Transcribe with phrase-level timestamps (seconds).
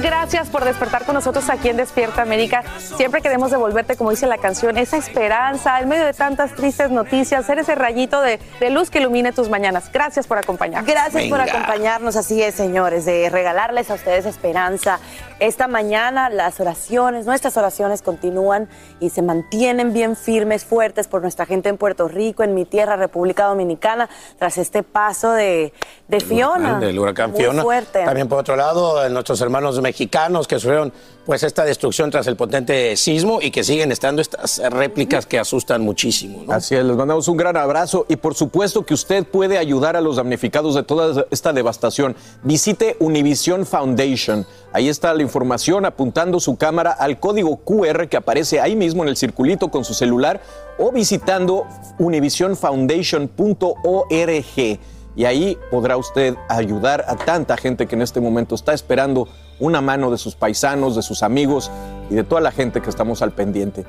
[0.00, 2.62] Gracias por despertar con nosotros aquí en Despierta América.
[2.78, 7.46] Siempre queremos devolverte, como dice la canción, esa esperanza en medio de tantas tristes noticias,
[7.46, 8.38] ser ese rayito de,
[8.70, 9.90] luz que ilumine tus mañanas.
[9.92, 10.90] Gracias por acompañarnos.
[10.90, 14.98] Gracias por acompañarnos, así es, señores, de regalarles a ustedes esperanza.
[15.38, 18.68] Esta mañana las oraciones, nuestras oraciones continúan
[19.00, 22.96] y se mantienen bien firmes, fuertes por nuestra gente en Puerto Rico, en mi tierra,
[22.96, 24.08] República Dominicana,
[24.38, 25.72] tras este paso de,
[26.08, 26.78] de Fiona.
[26.80, 27.62] Del huracán Fiona.
[27.62, 28.04] Fuerte.
[28.04, 30.92] También por otro lado, nuestros hermanos mexicanos que sufrieron
[31.24, 35.82] pues esta destrucción tras el potente sismo y que siguen estando estas réplicas que asustan
[35.82, 36.42] muchísimo.
[36.52, 40.00] Así es, les mandamos un gran abrazo y por supuesto que usted puede ayudar a
[40.00, 42.16] los damnificados de toda esta devastación.
[42.42, 44.44] Visite Univision Foundation.
[44.72, 49.08] Ahí está la información apuntando su cámara al código QR que aparece ahí mismo en
[49.08, 50.40] el circulito con su celular
[50.78, 51.64] o visitando
[51.98, 54.80] univisionfoundation.org
[55.16, 59.26] y ahí podrá usted ayudar a tanta gente que en este momento está esperando
[59.58, 61.70] una mano de sus paisanos, de sus amigos
[62.10, 63.84] y de toda la gente que estamos al pendiente.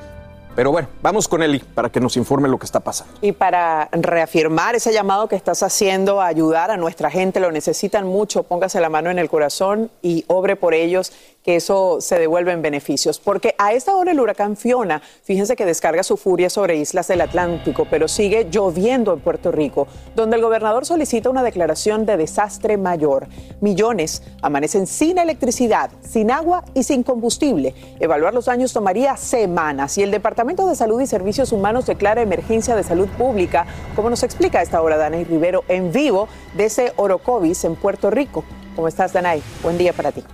[0.57, 3.13] Pero bueno, vamos con Eli para que nos informe lo que está pasando.
[3.21, 8.07] Y para reafirmar ese llamado que estás haciendo a ayudar a nuestra gente, lo necesitan
[8.07, 11.13] mucho, póngase la mano en el corazón y obre por ellos
[11.47, 13.19] que eso se devuelve en beneficios.
[13.19, 17.21] Porque a esta hora el huracán Fiona, fíjense que descarga su furia sobre islas del
[17.21, 22.75] Atlántico, pero sigue lloviendo en Puerto Rico, donde el gobernador solicita una declaración de desastre
[22.75, 23.27] mayor.
[23.61, 27.73] Millones amanecen sin electricidad, sin agua y sin combustible.
[28.01, 32.75] Evaluar los daños tomaría semanas y el Departamento de Salud y Servicios Humanos declara emergencia
[32.75, 33.65] de salud pública,
[33.95, 36.27] como nos explica a esta hora Danay Rivero en vivo
[36.57, 38.43] de ese Orocovis en Puerto Rico.
[38.75, 39.41] ¿Cómo estás, Danay?
[39.63, 40.25] Buen día para ti.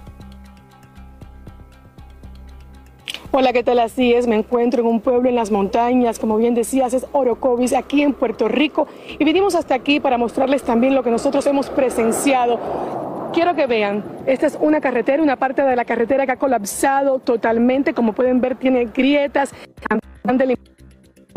[3.36, 3.80] Hola, ¿qué tal?
[3.80, 7.74] Así es, me encuentro en un pueblo en las montañas, como bien decías, es Orocovis,
[7.74, 11.68] aquí en Puerto Rico, y vinimos hasta aquí para mostrarles también lo que nosotros hemos
[11.72, 13.32] presenciado.
[13.34, 17.18] Quiero que vean, esta es una carretera, una parte de la carretera que ha colapsado
[17.18, 19.52] totalmente, como pueden ver tiene grietas,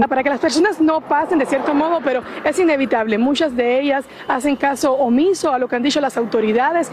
[0.07, 3.17] para que las personas no pasen de cierto modo, pero es inevitable.
[3.17, 6.93] Muchas de ellas hacen caso omiso a lo que han dicho las autoridades.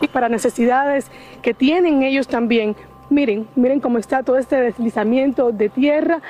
[0.00, 1.06] Y para necesidades
[1.42, 2.76] que tienen ellos también.
[3.10, 6.20] Miren, miren cómo está todo este deslizamiento de tierra.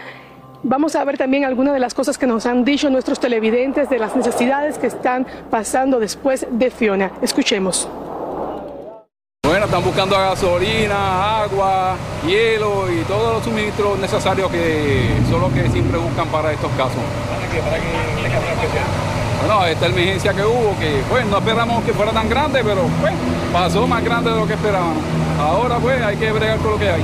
[0.62, 3.98] Vamos a ver también algunas de las cosas que nos han dicho nuestros televidentes de
[3.98, 7.12] las necesidades que están pasando después de Fiona.
[7.22, 7.88] Escuchemos.
[9.44, 11.96] Bueno, están buscando gasolina, agua,
[12.26, 17.00] hielo y todos los suministros necesarios que son los que siempre buscan para estos casos.
[17.30, 17.60] ¿Para qué?
[17.60, 18.17] ¿Para qué?
[19.40, 23.12] Bueno, esta emergencia que hubo, que pues no esperamos que fuera tan grande, pero pues
[23.52, 24.98] pasó más grande de lo que esperábamos.
[25.40, 27.02] Ahora pues hay que bregar con lo que hay.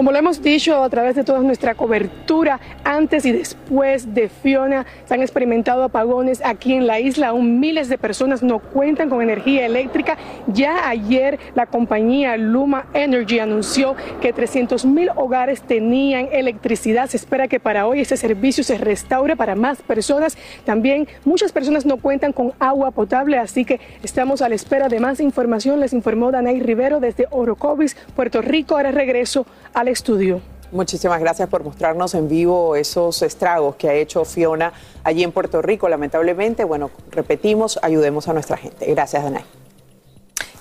[0.00, 4.86] Como lo hemos dicho a través de toda nuestra cobertura, antes y después de Fiona
[5.04, 7.28] se han experimentado apagones aquí en la isla.
[7.28, 10.16] Aún miles de personas no cuentan con energía eléctrica.
[10.46, 17.10] Ya ayer la compañía Luma Energy anunció que 300 mil hogares tenían electricidad.
[17.10, 20.38] Se espera que para hoy ese servicio se restaure para más personas.
[20.64, 24.98] También muchas personas no cuentan con agua potable, así que estamos a la espera de
[24.98, 25.78] más información.
[25.78, 28.76] Les informó Danay Rivero desde Orocovis, Puerto Rico.
[28.76, 29.44] Ahora regreso
[29.74, 30.40] al estudio.
[30.72, 34.72] Muchísimas gracias por mostrarnos en vivo esos estragos que ha hecho Fiona
[35.02, 35.88] allí en Puerto Rico.
[35.88, 38.86] Lamentablemente, bueno, repetimos, ayudemos a nuestra gente.
[38.86, 39.59] Gracias, Danay.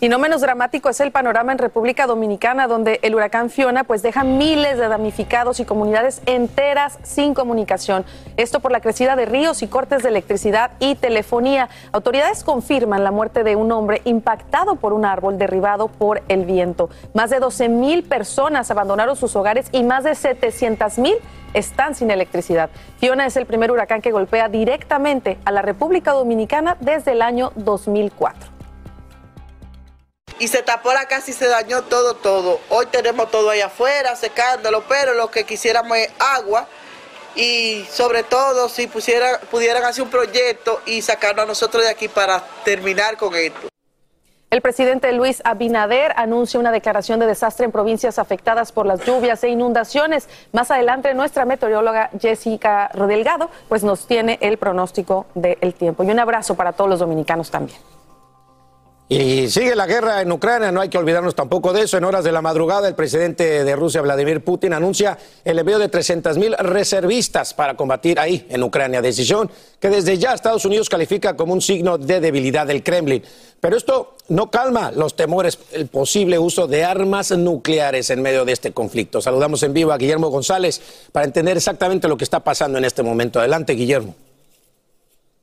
[0.01, 4.01] Y no menos dramático es el panorama en República Dominicana, donde el huracán Fiona pues
[4.01, 8.05] deja miles de damnificados y comunidades enteras sin comunicación.
[8.37, 11.67] Esto por la crecida de ríos y cortes de electricidad y telefonía.
[11.91, 16.89] Autoridades confirman la muerte de un hombre impactado por un árbol derribado por el viento.
[17.13, 21.15] Más de 12 mil personas abandonaron sus hogares y más de 700 mil
[21.53, 22.69] están sin electricidad.
[22.99, 27.51] Fiona es el primer huracán que golpea directamente a la República Dominicana desde el año
[27.57, 28.58] 2004
[30.39, 32.59] y se tapó la casa y se dañó todo, todo.
[32.69, 36.67] Hoy tenemos todo ahí afuera secándolo, pero lo que quisiéramos es agua
[37.35, 42.41] y sobre todo si pudieran hacer un proyecto y sacarnos a nosotros de aquí para
[42.63, 43.67] terminar con esto.
[44.49, 49.43] El presidente Luis Abinader anuncia una declaración de desastre en provincias afectadas por las lluvias
[49.43, 50.27] e inundaciones.
[50.53, 56.03] Más adelante, nuestra meteoróloga Jessica Rodelgado pues nos tiene el pronóstico del tiempo.
[56.03, 57.77] Y un abrazo para todos los dominicanos también.
[59.11, 61.97] Y sigue la guerra en Ucrania, no hay que olvidarnos tampoco de eso.
[61.97, 65.89] En horas de la madrugada, el presidente de Rusia, Vladimir Putin, anuncia el envío de
[65.89, 69.01] 300 mil reservistas para combatir ahí en Ucrania.
[69.01, 73.23] Decisión que desde ya Estados Unidos califica como un signo de debilidad del Kremlin.
[73.59, 78.51] Pero esto no calma los temores, el posible uso de armas nucleares en medio de
[78.51, 79.21] este conflicto.
[79.21, 80.81] Saludamos en vivo a Guillermo González
[81.11, 83.39] para entender exactamente lo que está pasando en este momento.
[83.39, 84.13] Adelante, Guillermo.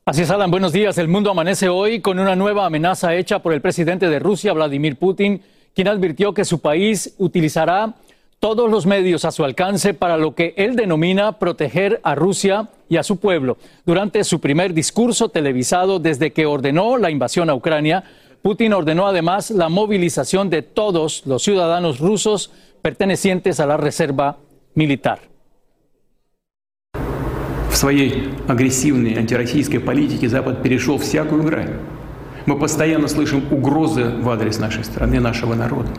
[0.08, 0.53] Así es, Adam.
[0.53, 0.99] Buenos días.
[0.99, 4.94] El mundo amanece hoy con una nueva amenaza hecha por el presidente de Rusia, Vladimir
[4.94, 5.43] Putin,
[5.75, 7.97] quien advirtió que su país utilizará
[8.38, 12.99] todos los medios a su alcance para lo que él denomina proteger a Rusia y
[12.99, 13.58] a su pueblo.
[13.85, 18.05] Durante su primer discurso televisado desde que ordenó la invasión a Ucrania,
[18.43, 24.37] Putin ordenó además la movilización de todos los ciudadanos rusos pertenecientes a la reserva
[24.73, 25.35] militar.
[27.76, 31.75] В своей агрессивной антироссийской политике Запад перешел всякую грань.
[32.46, 35.90] Мы постоянно слышим угрозы в адрес нашей страны, нашего народа.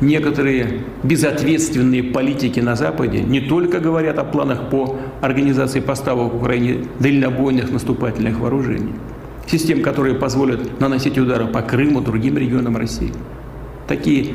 [0.00, 6.86] Некоторые безответственные политики на Западе не только говорят о планах по организации поставок в Украине
[6.98, 8.94] дальнобойных наступательных вооружений,
[9.46, 13.12] систем, которые позволят наносить удары по Крыму, другим регионам России.
[13.86, 14.34] Такие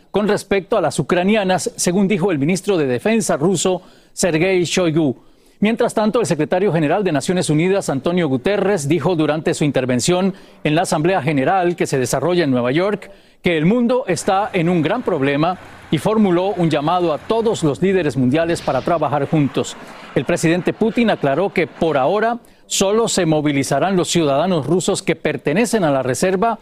[0.11, 3.81] con respecto a las ucranianas, según dijo el ministro de Defensa ruso
[4.13, 5.15] Sergei Shoigu.
[5.61, 10.73] Mientras tanto, el secretario general de Naciones Unidas, Antonio Guterres, dijo durante su intervención en
[10.73, 13.11] la Asamblea General que se desarrolla en Nueva York
[13.43, 15.57] que el mundo está en un gran problema
[15.91, 19.77] y formuló un llamado a todos los líderes mundiales para trabajar juntos.
[20.15, 25.83] El presidente Putin aclaró que por ahora solo se movilizarán los ciudadanos rusos que pertenecen
[25.83, 26.57] a la reserva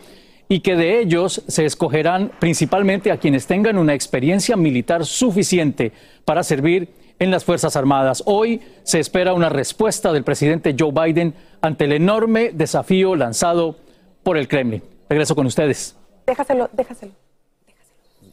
[0.52, 5.94] y que de ellos se escogerán principalmente a quienes tengan una experiencia militar suficiente
[6.26, 8.24] para servir en las Fuerzas Armadas.
[8.26, 13.76] Hoy se espera una respuesta del presidente Joe Biden ante el enorme desafío lanzado
[14.24, 14.82] por el Kremlin.
[15.08, 15.96] Regreso con ustedes.
[16.26, 17.12] Déjaselo, déjaselo.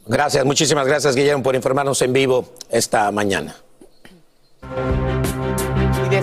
[0.07, 3.55] Gracias, muchísimas gracias Guillermo por informarnos en vivo esta mañana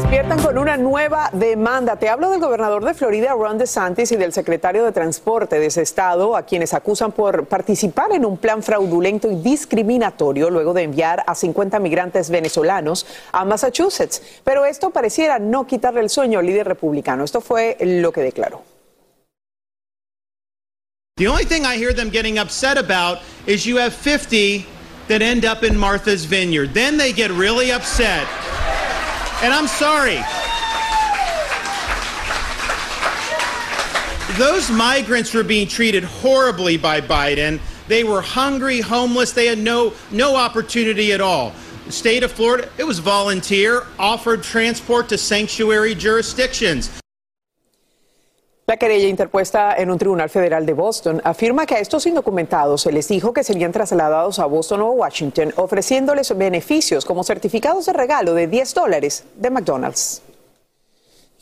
[0.04, 1.96] despiertan con una nueva demanda.
[1.96, 5.80] Te hablo del gobernador de Florida, Ron DeSantis, y del secretario de Transporte de ese
[5.80, 11.24] estado, a quienes acusan por participar en un plan fraudulento y discriminatorio luego de enviar
[11.26, 14.20] a 50 migrantes venezolanos a Massachusetts.
[14.44, 17.24] Pero esto pareciera no quitarle el sueño al líder republicano.
[17.24, 18.62] Esto fue lo que declaró.
[21.16, 24.66] The only thing I hear them getting upset about is you have 50
[25.08, 26.74] that end up in Martha's Vineyard.
[26.74, 28.26] Then they get really upset.
[29.44, 30.22] And I'm sorry.
[34.38, 37.60] Those migrants were being treated horribly by Biden.
[37.86, 41.52] They were hungry, homeless, they had no, no opportunity at all.
[41.84, 47.03] The state of Florida, it was volunteer, offered transport to sanctuary jurisdictions.
[48.66, 52.92] La querella interpuesta en un tribunal federal de Boston afirma que a estos indocumentados se
[52.92, 58.32] les dijo que serían trasladados a Boston o Washington ofreciéndoles beneficios como certificados de regalo
[58.32, 60.22] de 10 dólares de McDonald's.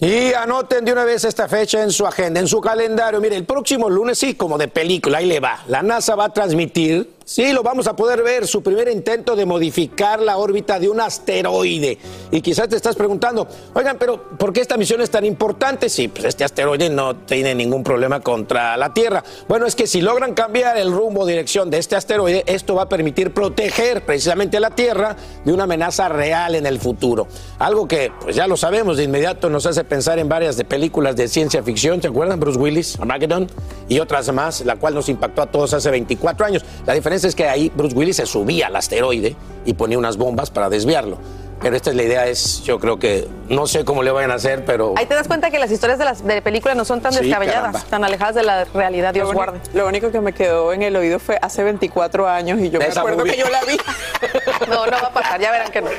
[0.00, 3.20] Y anoten de una vez esta fecha en su agenda, en su calendario.
[3.20, 5.62] Mire, el próximo lunes, sí, como de película, ahí le va.
[5.68, 9.46] La NASA va a transmitir Sí, lo vamos a poder ver, su primer intento de
[9.46, 11.96] modificar la órbita de un asteroide.
[12.30, 15.88] Y quizás te estás preguntando, oigan, pero ¿por qué esta misión es tan importante?
[15.88, 19.24] Sí, pues este asteroide no tiene ningún problema contra la Tierra.
[19.48, 22.82] Bueno, es que si logran cambiar el rumbo o dirección de este asteroide, esto va
[22.82, 27.28] a permitir proteger precisamente la Tierra de una amenaza real en el futuro.
[27.58, 31.16] Algo que, pues ya lo sabemos, de inmediato nos hace pensar en varias de películas
[31.16, 32.38] de ciencia ficción, ¿se acuerdan?
[32.38, 33.48] Bruce Willis, Armageddon
[33.88, 36.62] y otras más, la cual nos impactó a todos hace 24 años.
[36.84, 40.50] La diferencia es que ahí Bruce Willis se subía al asteroide y ponía unas bombas
[40.50, 41.18] para desviarlo.
[41.62, 44.34] Pero esta es la idea, es, yo creo que no sé cómo le vayan a
[44.34, 44.94] hacer, pero.
[44.96, 47.84] Ahí te das cuenta que las historias de las de películas no son tan descabelladas,
[47.84, 49.60] tan alejadas de la realidad, Dios lo guarde.
[49.72, 52.86] Lo único que me quedó en el oído fue hace 24 años y yo me
[52.86, 53.76] acuerdo que yo la vi.
[54.68, 55.90] no, no va a pasar, ya verán que no.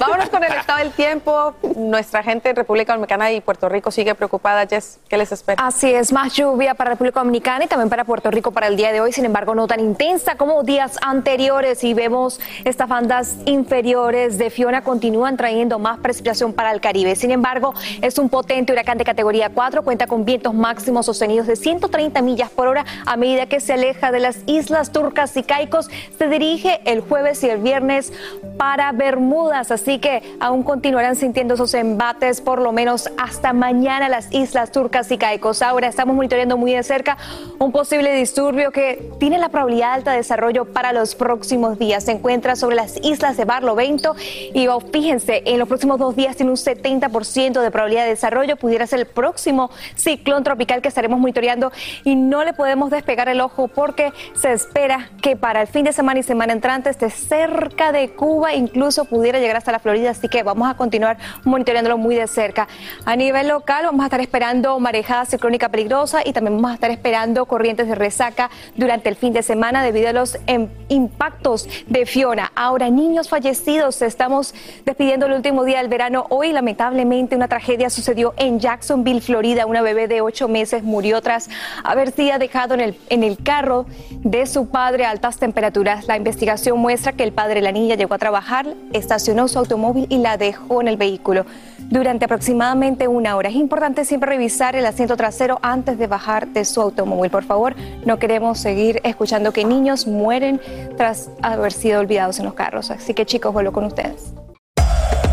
[0.00, 1.54] Vámonos con el estado del tiempo.
[1.76, 4.66] Nuestra gente en República Dominicana y Puerto Rico sigue preocupada.
[4.66, 5.64] Jess, ¿qué les espera?
[5.64, 8.92] Así es, más lluvia para República Dominicana y también para Puerto Rico para el día
[8.92, 11.84] de hoy, sin embargo, no tan intensa como días anteriores.
[11.84, 17.14] Y vemos estas bandas inferiores de Fiona continúan trayendo más precipitación para el Caribe.
[17.14, 21.56] Sin embargo, es un potente huracán de categoría 4, cuenta con vientos máximos sostenidos de
[21.56, 25.90] 130 millas por hora a medida que se aleja de las islas turcas y caicos.
[26.16, 28.14] Se dirige el jueves y el viernes
[28.56, 34.32] para Bermudas, así que aún continuarán sintiendo esos embates por lo menos hasta mañana las
[34.32, 35.60] islas turcas y caicos.
[35.60, 37.18] Ahora estamos monitoreando muy de cerca
[37.58, 42.04] un posible disturbio que tiene la probabilidad de alta desarrollo para los próximos días.
[42.04, 44.14] Se encuentra sobre las islas de Barlovento
[44.54, 48.56] y oh, fíjense, en los próximos dos días tiene un 70% de probabilidad de desarrollo.
[48.56, 51.72] Pudiera ser el próximo ciclón tropical que estaremos monitoreando
[52.04, 55.92] y no le podemos despegar el ojo porque se espera que para el fin de
[55.92, 60.10] semana y semana entrante esté cerca de Cuba, incluso pudiera llegar hasta la Florida.
[60.10, 62.68] Así que vamos a continuar monitoreándolo muy de cerca.
[63.04, 66.90] A nivel local vamos a estar esperando marejada ciclónica peligrosa y también vamos a estar
[66.90, 72.06] esperando corrientes de resaca durante el fin de semana debido a los em, impactos de
[72.06, 72.52] Fiona.
[72.54, 76.26] Ahora, niños fallecidos, estamos despidiendo el último día del verano.
[76.30, 79.66] Hoy, lamentablemente, una tragedia sucedió en Jacksonville, Florida.
[79.66, 81.48] Una bebé de ocho meses murió tras
[81.82, 86.06] haber sido dejado en el, en el carro de su padre a altas temperaturas.
[86.06, 90.06] La investigación muestra que el padre de la niña llegó a trabajar, estacionó su automóvil
[90.08, 91.44] y la dejó en el vehículo
[91.90, 93.48] durante aproximadamente una hora.
[93.48, 97.30] Es importante siempre revisar el asiento trasero antes de bajar de su automóvil.
[97.30, 100.60] Por favor, no queremos seguir escuchando que niños mueren
[100.96, 102.90] tras haber sido olvidados en los carros.
[102.90, 104.34] Así que chicos, vuelvo con ustedes.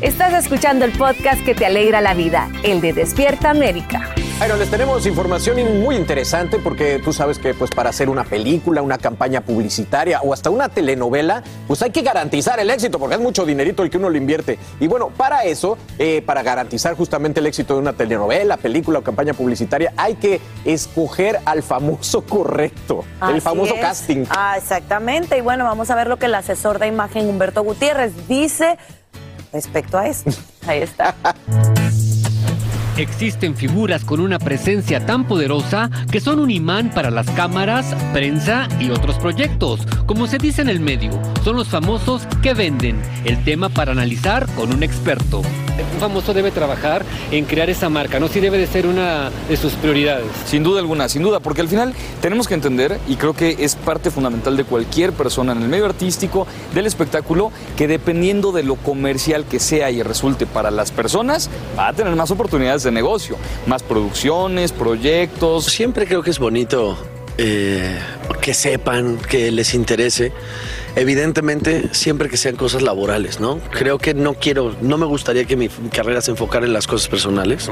[0.00, 4.14] Estás escuchando el podcast que te alegra la vida, el de Despierta América.
[4.38, 8.80] Bueno, les tenemos información muy interesante porque tú sabes que pues para hacer una película,
[8.80, 13.20] una campaña publicitaria o hasta una telenovela, pues hay que garantizar el éxito porque es
[13.20, 14.58] mucho dinerito el que uno le invierte.
[14.80, 19.02] Y bueno, para eso, eh, para garantizar justamente el éxito de una telenovela, película o
[19.02, 23.80] campaña publicitaria, hay que escoger al famoso correcto, el famoso es.
[23.82, 24.24] casting.
[24.30, 25.36] Ah, exactamente.
[25.36, 28.78] Y bueno, vamos a ver lo que el asesor de imagen Humberto Gutiérrez dice
[29.52, 30.30] respecto a esto.
[30.66, 31.14] Ahí está.
[33.00, 38.68] Existen figuras con una presencia tan poderosa que son un imán para las cámaras, prensa
[38.78, 39.80] y otros proyectos.
[40.04, 41.10] Como se dice en el medio,
[41.42, 43.00] son los famosos que venden.
[43.24, 45.40] El tema para analizar con un experto.
[45.94, 48.28] Un famoso debe trabajar en crear esa marca, ¿no?
[48.28, 50.26] Sí debe de ser una de sus prioridades.
[50.44, 53.76] Sin duda alguna, sin duda, porque al final tenemos que entender, y creo que es
[53.76, 58.76] parte fundamental de cualquier persona en el medio artístico, del espectáculo, que dependiendo de lo
[58.76, 63.36] comercial que sea y resulte para las personas, va a tener más oportunidades de negocio,
[63.66, 65.66] más producciones, proyectos.
[65.66, 66.96] Siempre creo que es bonito
[67.42, 67.98] eh,
[68.42, 70.30] que sepan, que les interese.
[70.94, 73.60] Evidentemente, siempre que sean cosas laborales, ¿no?
[73.70, 77.08] Creo que no quiero, no me gustaría que mi, carrera se enfocara en las cosas
[77.08, 77.70] personales,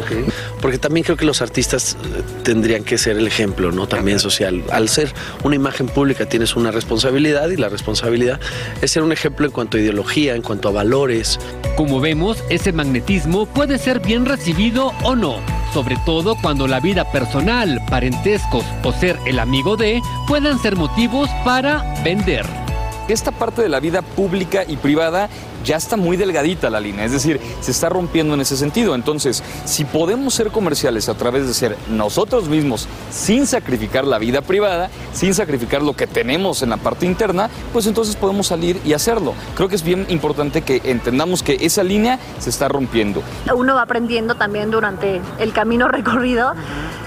[0.63, 3.87] porque también creo que los artistas eh, tendrían que ser el ejemplo, ¿no?
[3.87, 4.65] También social.
[4.71, 5.13] Al ser
[5.45, 8.41] una imagen pública tienes una responsabilidad y la responsabilidad
[8.81, 11.39] es ser un ejemplo en cuanto a ideología, en cuanto a valores.
[11.77, 17.05] Como vemos, ese magnetismo puede ser bien recibido o no sobre todo cuando la vida
[17.11, 22.47] personal, parentescos o ser el amigo de puedan ser motivos para vender.
[23.09, 25.29] Esta parte de la vida pública y privada
[25.65, 28.95] ya está muy delgadita la línea, es decir, se está rompiendo en ese sentido.
[28.95, 34.43] Entonces, si podemos ser comerciales a través de ser nosotros mismos sin sacrificar la vida
[34.43, 38.93] privada, sin sacrificar lo que tenemos en la parte interna, pues entonces podemos salir y
[38.93, 39.35] hacerlo.
[39.57, 43.23] Creo que es bien importante que entendamos que esa línea se está rompiendo.
[43.55, 46.53] Uno va aprendiendo también durante el camino recorrido.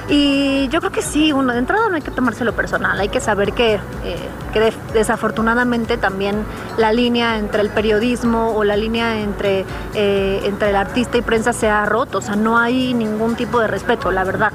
[0.09, 3.21] Y yo creo que sí, uno de entrada no hay que tomárselo personal, hay que
[3.21, 6.43] saber que, eh, desafortunadamente también
[6.77, 11.53] la línea entre el periodismo o la línea entre, eh, entre el artista y prensa
[11.53, 14.51] se ha roto, o sea, no hay ningún tipo de respeto, la verdad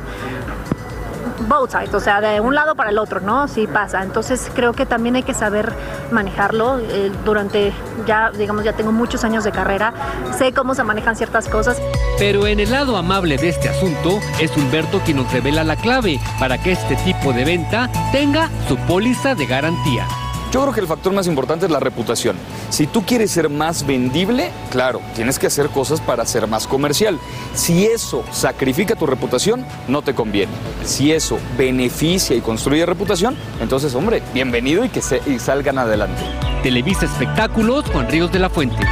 [1.48, 3.48] both sides, o sea, de un lado para el otro, ¿no?
[3.48, 4.02] Sí pasa.
[4.02, 5.72] Entonces creo que también hay que saber
[6.10, 6.78] manejarlo.
[6.78, 7.72] Eh, durante
[8.06, 9.92] ya, digamos, ya tengo muchos años de carrera,
[10.36, 11.80] sé cómo se manejan ciertas cosas.
[12.18, 16.20] Pero en el lado amable de este asunto es Humberto quien nos revela la clave
[16.38, 20.06] para que este tipo de venta tenga su póliza de garantía.
[20.52, 22.36] Yo creo que el factor más importante es la reputación.
[22.70, 27.18] Si tú quieres ser más vendible, claro, tienes que hacer cosas para ser más comercial.
[27.54, 30.52] Si eso sacrifica tu reputación, no te conviene.
[30.84, 36.22] Si eso beneficia y construye reputación, entonces, hombre, bienvenido y que se, salgan adelante.
[36.62, 38.82] Televisa Espectáculos, Juan Ríos de la Fuente.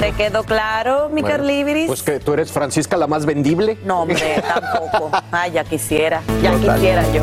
[0.00, 1.44] ¿Te quedó claro, mi bueno,
[1.86, 3.78] Pues que tú eres Francisca la más vendible.
[3.84, 5.10] No, hombre, tampoco.
[5.30, 7.22] Ay, ya quisiera, ya quisiera yo.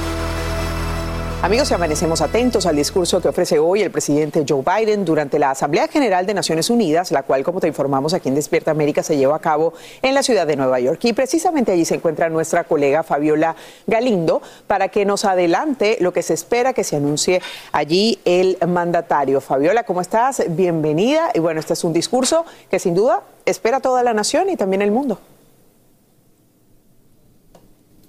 [1.43, 5.49] Amigos, y amanecemos atentos al discurso que ofrece hoy el presidente Joe Biden durante la
[5.49, 9.17] Asamblea General de Naciones Unidas, la cual, como te informamos aquí en Despierta América, se
[9.17, 9.73] lleva a cabo
[10.03, 11.03] en la ciudad de Nueva York.
[11.03, 13.55] Y precisamente allí se encuentra nuestra colega Fabiola
[13.87, 19.41] Galindo para que nos adelante lo que se espera que se anuncie allí el mandatario.
[19.41, 20.43] Fabiola, ¿cómo estás?
[20.47, 21.31] Bienvenida.
[21.33, 24.83] Y bueno, este es un discurso que sin duda espera toda la nación y también
[24.83, 25.17] el mundo.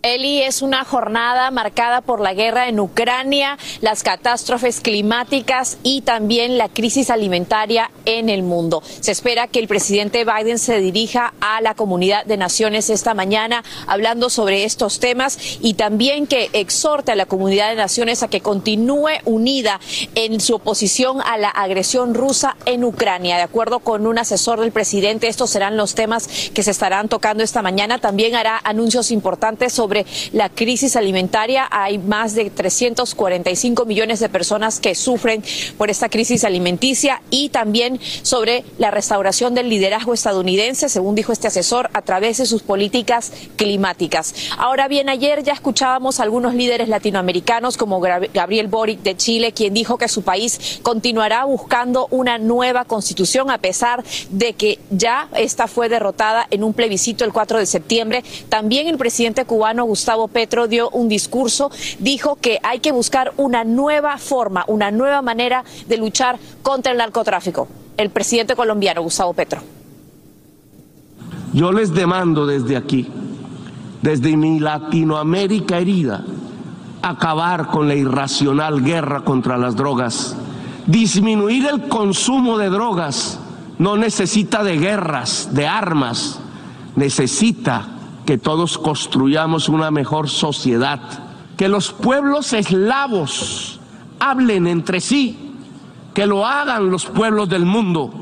[0.04, 6.58] Eli, es una jornada marcada por la guerra en Ucrania, las catástrofes climáticas y también
[6.58, 8.82] la crisis alimentaria en el mundo.
[8.98, 13.62] Se espera que el presidente Biden se dirija a la comunidad de naciones esta mañana
[13.86, 18.40] hablando sobre estos temas y también que exhorte a la comunidad de naciones a que
[18.40, 19.78] continúe unida
[20.16, 23.36] en su oposición a la agresión rusa en Ucrania.
[23.36, 27.44] De acuerdo con un asesor del presidente, estos serán los temas que se estarán tocando
[27.44, 28.00] esta mañana.
[28.00, 31.68] También hará anuncios importantes sobre sobre la crisis alimentaria.
[31.70, 35.44] Hay más de 345 millones de personas que sufren
[35.76, 41.48] por esta crisis alimenticia y también sobre la restauración del liderazgo estadounidense, según dijo este
[41.48, 44.34] asesor, a través de sus políticas climáticas.
[44.56, 49.74] Ahora bien, ayer ya escuchábamos a algunos líderes latinoamericanos como Gabriel Boric de Chile, quien
[49.74, 55.66] dijo que su país continuará buscando una nueva constitución a pesar de que ya esta
[55.66, 58.24] fue derrotada en un plebiscito el 4 de septiembre.
[58.48, 63.64] También el presidente cubano Gustavo Petro dio un discurso, dijo que hay que buscar una
[63.64, 67.68] nueva forma, una nueva manera de luchar contra el narcotráfico.
[67.96, 69.60] El presidente colombiano Gustavo Petro.
[71.52, 73.08] Yo les demando desde aquí,
[74.00, 76.24] desde mi Latinoamérica herida,
[77.02, 80.34] acabar con la irracional guerra contra las drogas,
[80.86, 83.38] disminuir el consumo de drogas,
[83.78, 86.40] no necesita de guerras, de armas,
[86.96, 87.88] necesita
[88.26, 91.00] que todos construyamos una mejor sociedad,
[91.56, 93.80] que los pueblos eslavos
[94.20, 95.54] hablen entre sí,
[96.14, 98.12] que lo hagan los pueblos del mundo,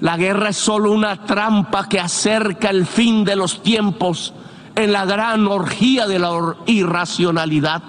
[0.00, 4.34] La guerra es solo una trampa que acerca el fin de los tiempos
[4.74, 7.84] en la gran orgía de la irracionalidad.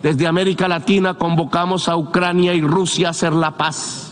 [0.00, 4.11] Desde América Latina convocamos a Ucrania y Rusia a hacer la paz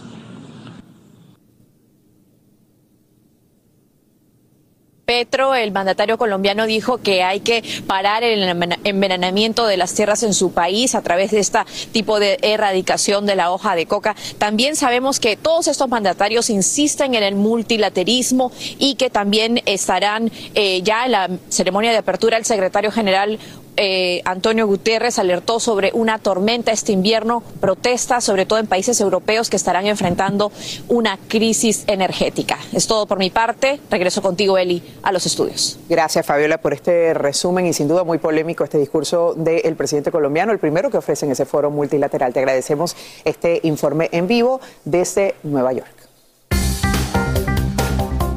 [5.11, 8.44] Petro, el mandatario colombiano, dijo que hay que parar el
[8.85, 11.59] envenenamiento de las tierras en su país a través de este
[11.90, 14.14] tipo de erradicación de la hoja de coca.
[14.38, 20.81] También sabemos que todos estos mandatarios insisten en el multilaterismo y que también estarán eh,
[20.83, 23.40] ya en la ceremonia de apertura el secretario general
[23.83, 29.49] eh, Antonio Guterres alertó sobre una tormenta este invierno, protestas sobre todo en países europeos
[29.49, 30.53] que estarán enfrentando
[30.88, 32.59] una crisis energética.
[32.75, 33.81] Es todo por mi parte.
[33.90, 35.79] Regreso contigo, Eli, a los estudios.
[35.88, 40.53] Gracias, Fabiola, por este resumen y sin duda muy polémico este discurso del presidente colombiano,
[40.53, 42.35] el primero que ofrece en ese foro multilateral.
[42.35, 46.10] Te agradecemos este informe en vivo desde Nueva York.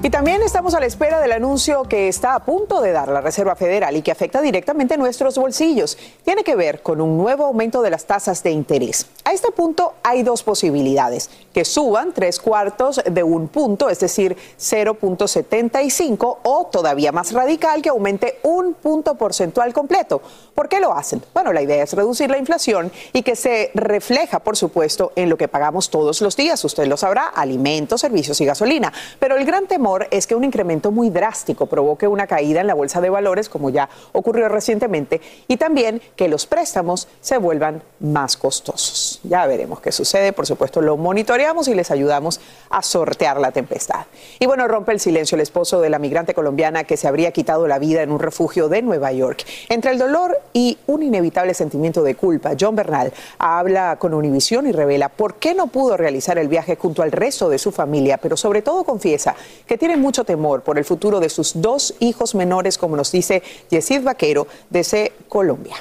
[0.05, 3.21] Y también estamos a la espera del anuncio que está a punto de dar la
[3.21, 5.97] Reserva Federal y que afecta directamente nuestros bolsillos.
[6.25, 9.07] Tiene que ver con un nuevo aumento de las tasas de interés.
[9.23, 14.35] A este punto hay dos posibilidades, que suban tres cuartos de un punto, es decir,
[14.59, 20.21] 0.75, o todavía más radical, que aumente un punto porcentual completo.
[20.53, 21.23] ¿Por qué lo hacen?
[21.33, 25.37] Bueno, la idea es reducir la inflación y que se refleja, por supuesto, en lo
[25.37, 26.61] que pagamos todos los días.
[26.65, 28.91] Usted lo sabrá, alimentos, servicios y gasolina.
[29.17, 32.73] Pero el gran temor es que un incremento muy drástico provoque una caída en la
[32.73, 38.37] bolsa de valores, como ya ocurrió recientemente, y también que los préstamos se vuelvan más
[38.37, 39.19] costosos.
[39.23, 44.05] Ya veremos qué sucede, por supuesto lo monitoreamos y les ayudamos a sortear la tempestad.
[44.39, 47.67] Y bueno, rompe el silencio el esposo de la migrante colombiana que se habría quitado
[47.67, 49.45] la vida en un refugio de Nueva York.
[49.69, 54.71] Entre el dolor y un inevitable sentimiento de culpa, John Bernal habla con Univision y
[54.71, 58.37] revela por qué no pudo realizar el viaje junto al resto de su familia, pero
[58.37, 62.77] sobre todo confiesa que tiene mucho temor por el futuro de sus dos hijos menores,
[62.77, 65.75] como nos dice Yesid Vaquero, desde Colombia.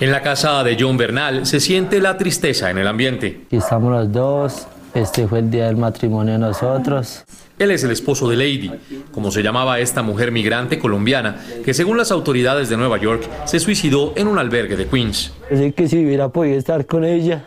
[0.00, 3.42] En la casa de John Bernal se siente la tristeza en el ambiente.
[3.52, 7.24] estamos los dos, este fue el día del matrimonio de nosotros.
[7.60, 8.72] Él es el esposo de Lady,
[9.12, 13.60] como se llamaba esta mujer migrante colombiana, que según las autoridades de Nueva York se
[13.60, 15.32] suicidó en un albergue de Queens.
[15.48, 17.44] Sé que si hubiera podido estar con ella,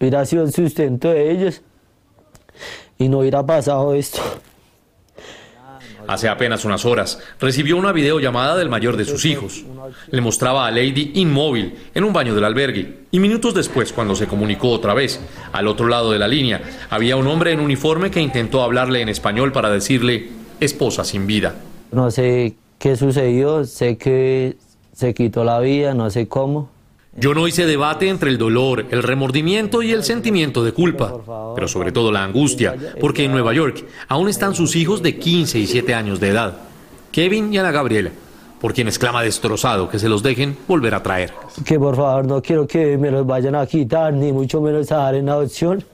[0.00, 1.60] hubiera sido el sustento de ellos
[2.98, 4.20] y no hubiera pasado esto.
[6.06, 9.64] Hace apenas unas horas recibió una videollamada del mayor de sus hijos.
[10.10, 14.26] Le mostraba a Lady inmóvil en un baño del albergue y minutos después, cuando se
[14.26, 15.20] comunicó otra vez,
[15.52, 19.08] al otro lado de la línea, había un hombre en uniforme que intentó hablarle en
[19.08, 20.28] español para decirle
[20.60, 21.54] esposa sin vida.
[21.90, 24.56] No sé qué sucedió, sé que
[24.92, 26.68] se quitó la vida, no sé cómo,
[27.16, 31.68] yo no hice debate entre el dolor, el remordimiento y el sentimiento de culpa, pero
[31.68, 35.66] sobre todo la angustia, porque en Nueva York aún están sus hijos de 15 y
[35.66, 36.56] 7 años de edad,
[37.12, 38.10] Kevin y Ana Gabriela,
[38.60, 41.32] por quienes clama destrozado que se los dejen volver a traer.
[41.64, 44.96] Que por favor no quiero que me los vayan a quitar, ni mucho menos a
[44.96, 45.84] dar en adopción,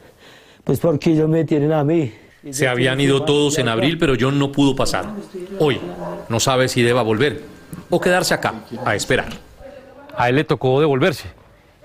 [0.64, 2.12] pues porque ellos me tienen a mí.
[2.50, 5.04] Se habían ido todos en abril, pero John no pudo pasar.
[5.59, 5.78] Hoy
[6.30, 7.42] no sabe si deba volver
[7.90, 8.54] o quedarse acá
[8.87, 9.50] a esperar
[10.20, 11.30] a él le tocó devolverse.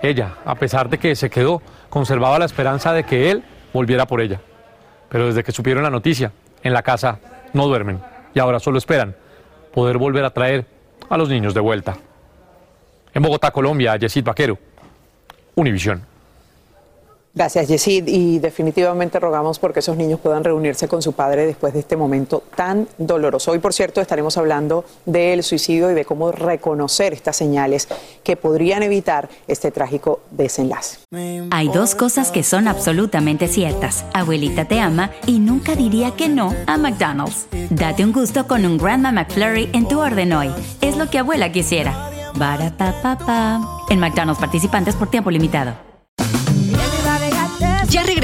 [0.01, 4.19] Ella, a pesar de que se quedó, conservaba la esperanza de que él volviera por
[4.19, 4.41] ella.
[5.07, 7.19] Pero desde que supieron la noticia, en la casa
[7.53, 8.01] no duermen
[8.33, 9.15] y ahora solo esperan
[9.73, 10.65] poder volver a traer
[11.09, 11.95] a los niños de vuelta.
[13.13, 14.59] En Bogotá, Colombia, Yesid Vaquero,
[15.55, 16.05] Univisión.
[17.35, 18.07] Gracias, Yesid.
[18.07, 22.43] Y definitivamente rogamos porque esos niños puedan reunirse con su padre después de este momento
[22.55, 23.51] tan doloroso.
[23.51, 27.89] Hoy, por cierto, estaremos hablando del suicidio y de cómo reconocer estas señales
[28.23, 30.99] que podrían evitar este trágico desenlace.
[31.51, 34.05] Hay dos cosas que son absolutamente ciertas.
[34.13, 37.47] Abuelita te ama y nunca diría que no a McDonald's.
[37.69, 40.49] Date un gusto con un Grandma McFlurry en tu orden hoy.
[40.79, 42.09] Es lo que abuela quisiera.
[43.89, 45.94] En McDonald's participantes por tiempo limitado.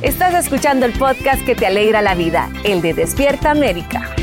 [0.00, 4.14] Estás escuchando el podcast que te alegra la vida, el de Despierta América.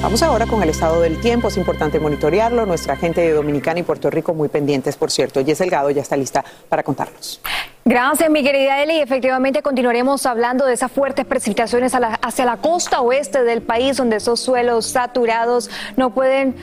[0.00, 1.48] Vamos ahora con el estado del tiempo.
[1.48, 2.64] Es importante monitorearlo.
[2.64, 5.44] Nuestra gente de Dominicana y Puerto Rico muy pendientes, por cierto.
[5.44, 7.40] Jess Delgado ya está lista para contarnos.
[7.84, 9.00] Gracias, mi querida Eli.
[9.00, 14.38] Efectivamente, continuaremos hablando de esas fuertes precipitaciones hacia la costa oeste del país, donde esos
[14.38, 16.54] suelos saturados no pueden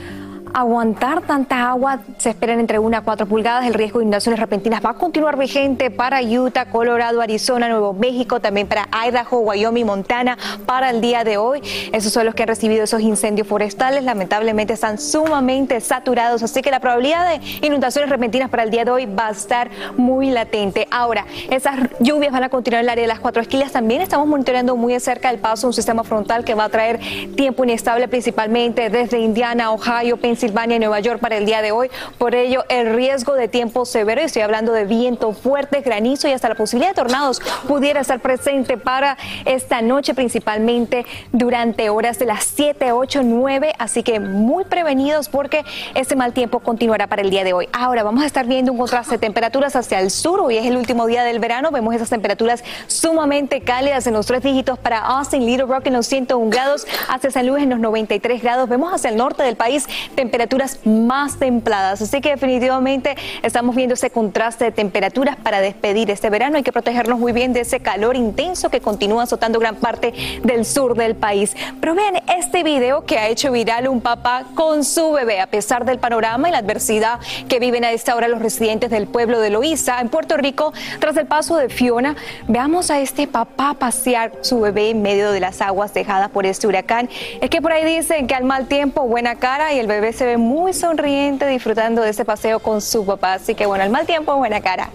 [0.54, 1.98] aguantar tanta agua.
[2.18, 3.66] Se esperan entre 1 a 4 pulgadas.
[3.66, 8.40] El riesgo de inundaciones repentinas va a continuar vigente para Utah, Colorado, Arizona, Nuevo México,
[8.40, 11.60] también para Idaho, Wyoming, Montana para el día de hoy.
[11.92, 14.04] Esos son los que han recibido esos incendios forestales.
[14.04, 18.92] Lamentablemente están sumamente saturados, así que la probabilidad de inundaciones repentinas para el día de
[18.92, 20.86] hoy va a estar muy latente.
[20.92, 23.72] Ahora, esas lluvias van a continuar en el área de las cuatro esquilas.
[23.72, 26.68] También estamos monitoreando muy de cerca el paso de un sistema frontal que va a
[26.68, 27.00] traer
[27.34, 31.72] tiempo inestable principalmente desde Indiana, Ohio, Pensilvania Pensilvania y Nueva York para el día de
[31.72, 31.90] hoy.
[32.18, 36.32] Por ello, el riesgo de tiempo severo, y estoy hablando de viento fuerte, granizo y
[36.32, 42.26] hasta la posibilidad de tornados pudiera estar presente para esta noche, principalmente durante horas de
[42.26, 43.72] las 7, 8, 9.
[43.78, 47.70] Así que muy prevenidos porque ese mal tiempo continuará para el día de hoy.
[47.72, 50.40] Ahora vamos a estar viendo un contraste de temperaturas hacia el sur.
[50.40, 51.70] Hoy es el último día del verano.
[51.70, 56.06] Vemos esas temperaturas sumamente cálidas en los tres dígitos para Austin, Little Rock en los
[56.06, 58.68] 101 grados, hacia San Luis en los 93 grados.
[58.68, 62.02] Vemos hacia el norte del país temperaturas temperaturas más templadas.
[62.02, 66.56] Así que definitivamente estamos viendo ese contraste de temperaturas para despedir este verano.
[66.56, 70.64] Hay que protegernos muy bien de ese calor intenso que continúa azotando gran parte del
[70.64, 71.54] sur del país.
[71.80, 75.84] Pero vean este video que ha hecho viral un papá con su bebé, a pesar
[75.84, 79.50] del panorama y la adversidad que viven a esta hora los residentes del pueblo de
[79.50, 82.16] Loíza, en Puerto Rico, tras el paso de Fiona.
[82.48, 86.66] Veamos a este papá pasear su bebé en medio de las aguas dejadas por este
[86.66, 87.08] huracán.
[87.40, 90.24] Es que por ahí dicen que al mal tiempo, buena cara y el bebé se
[90.24, 93.34] ve muy sonriente disfrutando de ese paseo con su papá.
[93.34, 94.90] Así que bueno, al mal tiempo, buena cara.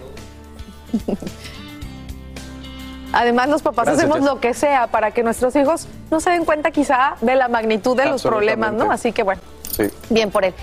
[3.12, 6.70] Además, los papás hacemos lo que sea para que nuestros hijos no se den cuenta
[6.70, 8.92] quizá de la magnitud de los problemas, ¿no?
[8.92, 9.40] Así que bueno,
[10.10, 10.54] bien por él.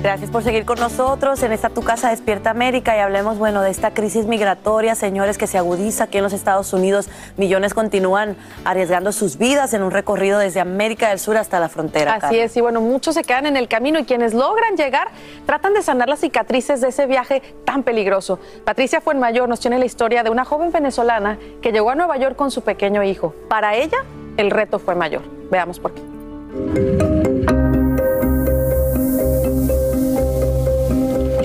[0.00, 3.70] Gracias por seguir con nosotros en esta Tu Casa Despierta América y hablemos, bueno, de
[3.70, 7.10] esta crisis migratoria, señores, que se agudiza aquí en los Estados Unidos.
[7.36, 12.14] Millones continúan arriesgando sus vidas en un recorrido desde América del Sur hasta la frontera.
[12.14, 15.08] Así es, y bueno, muchos se quedan en el camino y quienes logran llegar
[15.46, 18.38] tratan de sanar las cicatrices de ese viaje tan peligroso.
[18.64, 22.36] Patricia Fuenmayor nos tiene la historia de una joven venezolana que llegó a Nueva York
[22.36, 23.34] con su pequeño hijo.
[23.48, 23.98] Para ella,
[24.36, 25.22] el reto fue mayor.
[25.50, 27.17] Veamos por qué.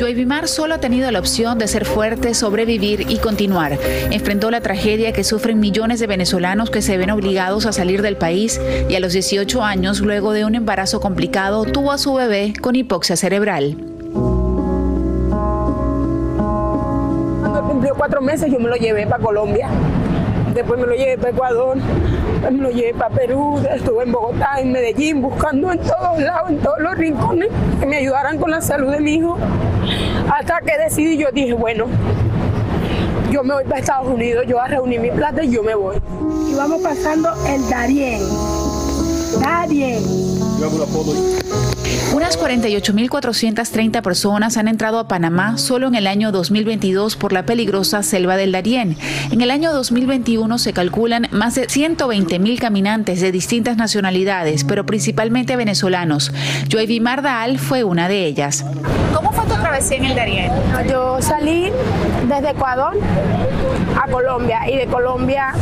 [0.03, 3.79] Joy Vimar solo ha tenido la opción de ser fuerte, sobrevivir y continuar.
[4.11, 8.17] Enfrentó la tragedia que sufren millones de venezolanos que se ven obligados a salir del
[8.17, 12.51] país y a los 18 años, luego de un embarazo complicado, tuvo a su bebé
[12.59, 13.77] con hipoxia cerebral.
[17.39, 19.69] Cuando cumplió cuatro meses yo me lo llevé para Colombia
[20.53, 24.59] después me lo llevé para Ecuador, después me lo llevé para Perú, estuve en Bogotá,
[24.59, 28.61] en Medellín, buscando en todos lados, en todos los rincones, que me ayudaran con la
[28.61, 29.37] salud de mi hijo,
[30.31, 31.85] hasta que decidí, yo dije, bueno,
[33.31, 35.73] yo me voy para Estados Unidos, yo voy a reunir mi plata y yo me
[35.73, 35.97] voy.
[36.49, 38.21] Y vamos pasando el Darien.
[39.41, 40.32] Darien.
[42.13, 48.01] Unas 48.430 personas han entrado a Panamá solo en el año 2022 por la peligrosa
[48.01, 48.95] selva del Darién.
[49.31, 55.57] En el año 2021 se calculan más de 120.000 caminantes de distintas nacionalidades, pero principalmente
[55.57, 56.31] venezolanos.
[56.69, 58.63] Joy Mardaal fue una de ellas.
[59.13, 60.51] ¿Cómo fue tu travesía en el Darién?
[60.89, 61.71] Yo salí
[62.29, 62.97] desde Ecuador
[64.01, 65.53] a Colombia y de Colombia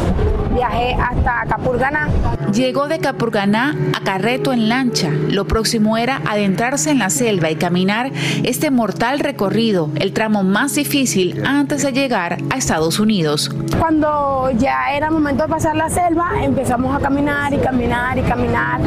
[0.53, 2.07] viajé hasta Capurganá.
[2.53, 5.09] Llegó de Capurganá a Carreto en lancha.
[5.09, 8.11] Lo próximo era adentrarse en la selva y caminar
[8.43, 13.49] este mortal recorrido, el tramo más difícil antes de llegar a Estados Unidos.
[13.79, 18.81] Cuando ya era momento de pasar la selva, empezamos a caminar y caminar y caminar.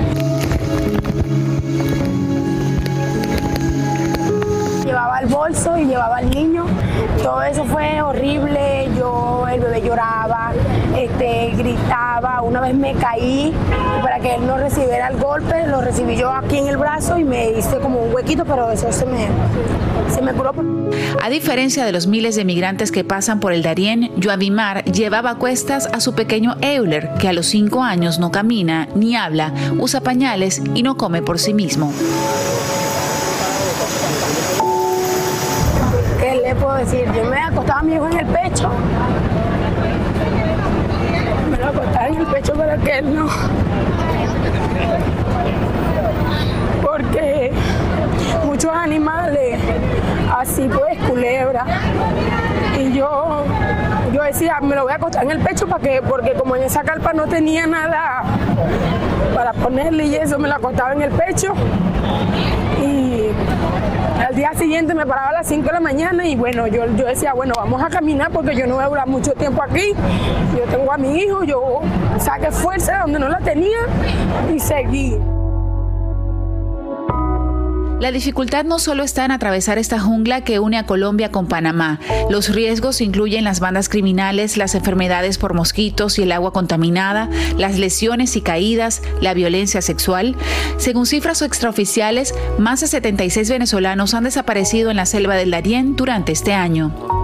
[4.95, 6.67] llevaba el bolso y llevaba al niño.
[7.21, 8.89] Todo eso fue horrible.
[8.97, 10.53] Yo, el bebé lloraba,
[10.97, 12.43] este, gritaba.
[12.43, 13.53] Una vez me caí
[14.03, 17.25] para que él no recibiera el golpe, lo recibí yo aquí en el brazo y
[17.25, 19.29] me hice como un huequito, pero eso se me,
[20.13, 20.53] se me curó.
[21.23, 25.35] A diferencia de los miles de migrantes que pasan por el Darién, Joavimar llevaba a
[25.37, 30.01] cuestas a su pequeño Euler, que a los cinco años no camina ni habla, usa
[30.01, 31.93] pañales y no come por sí mismo.
[36.21, 37.05] ¿Qué le puedo decir?
[37.15, 38.71] Yo me acostaba a mi hijo en el pecho.
[41.51, 41.73] Me lo
[42.53, 43.27] para que él no.
[46.83, 47.53] Porque
[48.45, 49.59] muchos animales,
[50.37, 51.65] así pues, culebra.
[52.79, 53.45] Y yo,
[54.13, 56.65] yo decía, me lo voy a acostar en el pecho para que, porque como en
[56.65, 58.23] esa carpa no tenía nada
[59.35, 61.55] para ponerle y eso, me lo acostaba en el pecho.
[64.27, 67.07] Al día siguiente me paraba a las 5 de la mañana y bueno, yo, yo
[67.07, 69.93] decía, bueno, vamos a caminar porque yo no voy a durar mucho tiempo aquí.
[70.57, 71.81] Yo tengo a mi hijo, yo
[72.19, 73.79] saqué fuerza donde no la tenía
[74.55, 75.19] y seguí.
[78.05, 82.01] La dificultad no solo está en atravesar esta jungla que une a Colombia con Panamá.
[82.29, 87.79] Los riesgos incluyen las bandas criminales, las enfermedades por mosquitos y el agua contaminada, las
[87.79, 90.37] lesiones y caídas, la violencia sexual.
[90.77, 96.33] Según cifras extraoficiales, más de 76 venezolanos han desaparecido en la selva del Darién durante
[96.33, 97.24] este año.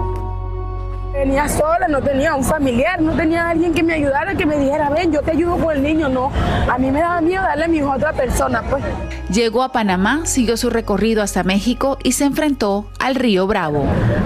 [1.21, 4.89] Venía sola, no tenía un familiar, no tenía alguien que me ayudara, que me dijera,
[4.89, 6.09] ven, yo te ayudo con el niño.
[6.09, 6.31] No,
[6.67, 8.83] a mí me daba miedo darle a mi hijo a otra persona, pues.
[9.31, 13.83] Llegó a Panamá, siguió su recorrido hasta México y se enfrentó al río Bravo.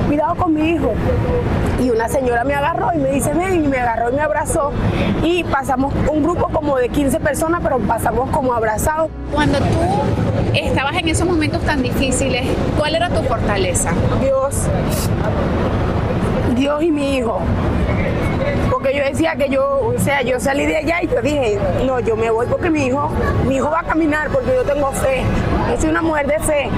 [0.08, 0.94] Cuidado con mi hijo.
[1.84, 4.72] Y una señora me agarró y me dice, ven, y me agarró y me abrazó.
[5.22, 9.10] Y pasamos un grupo como de 15 personas, pero pasamos como abrazados.
[9.34, 9.66] Cuando tú
[10.56, 12.46] estabas en esos momentos tan difíciles,
[12.78, 13.92] ¿cuál era tu fortaleza?
[14.22, 14.64] Dios.
[16.56, 17.40] Dios y mi hijo.
[18.72, 22.00] Porque yo decía que yo, o sea, yo salí de allá y yo dije, no,
[22.00, 23.10] yo me voy porque mi hijo,
[23.48, 25.24] mi hijo va a caminar porque yo tengo fe.
[25.72, 26.70] Yo soy una mujer de fe.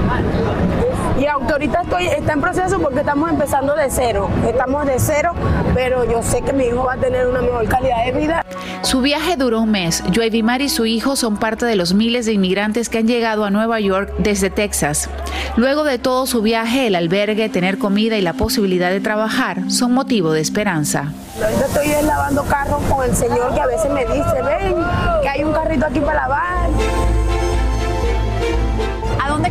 [1.18, 4.28] Y aunque ahorita estoy, está en proceso porque estamos empezando de cero.
[4.46, 5.32] Estamos de cero,
[5.74, 8.44] pero yo sé que mi hijo va a tener una mejor calidad de vida.
[8.82, 10.04] Su viaje duró un mes.
[10.12, 13.50] Joy y su hijo son parte de los miles de inmigrantes que han llegado a
[13.50, 15.10] Nueva York desde Texas.
[15.56, 19.92] Luego de todo su viaje, el albergue, tener comida y la posibilidad de trabajar son
[19.92, 21.12] motivo de esperanza.
[21.42, 24.74] Ahorita estoy lavando carros con el señor que a veces me dice, ven,
[25.22, 27.27] que hay un carrito aquí para lavar.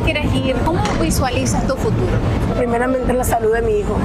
[0.07, 0.55] ¿A dónde quieres ir?
[0.63, 2.13] ¿Cómo visualizas tu futuro?
[2.57, 3.97] Primeramente la salud de mi hijo,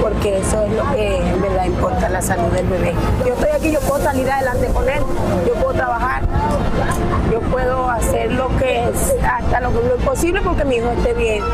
[0.00, 2.94] porque eso es lo que en verdad importa, la salud del bebé.
[3.26, 5.02] Yo estoy aquí, yo puedo salir adelante con él,
[5.46, 6.22] yo puedo trabajar,
[7.52, 11.44] puedo hacer lo que es, hasta lo, lo posible porque mi hijo esté bien.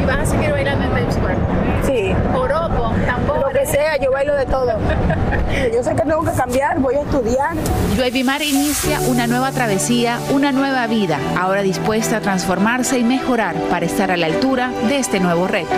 [0.00, 1.36] ¿Y vas a seguir bailando en Times Square?
[1.84, 2.14] Sí.
[2.32, 3.52] Joropo, tambor.
[3.52, 4.72] Lo que sea, yo bailo de todo.
[5.74, 7.56] yo sé que tengo que cambiar, voy a estudiar.
[7.96, 13.84] Joy inicia una nueva travesía, una nueva vida, ahora dispuesta a transformarse y mejorar para
[13.84, 15.74] estar a la altura de este nuevo reto.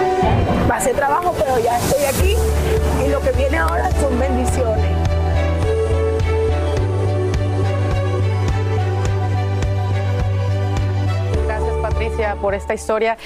[0.68, 2.36] Pasé trabajo, pero ya estoy aquí
[3.04, 4.79] y lo que viene ahora son bendiciones.
[12.20, 13.16] Por esta historia.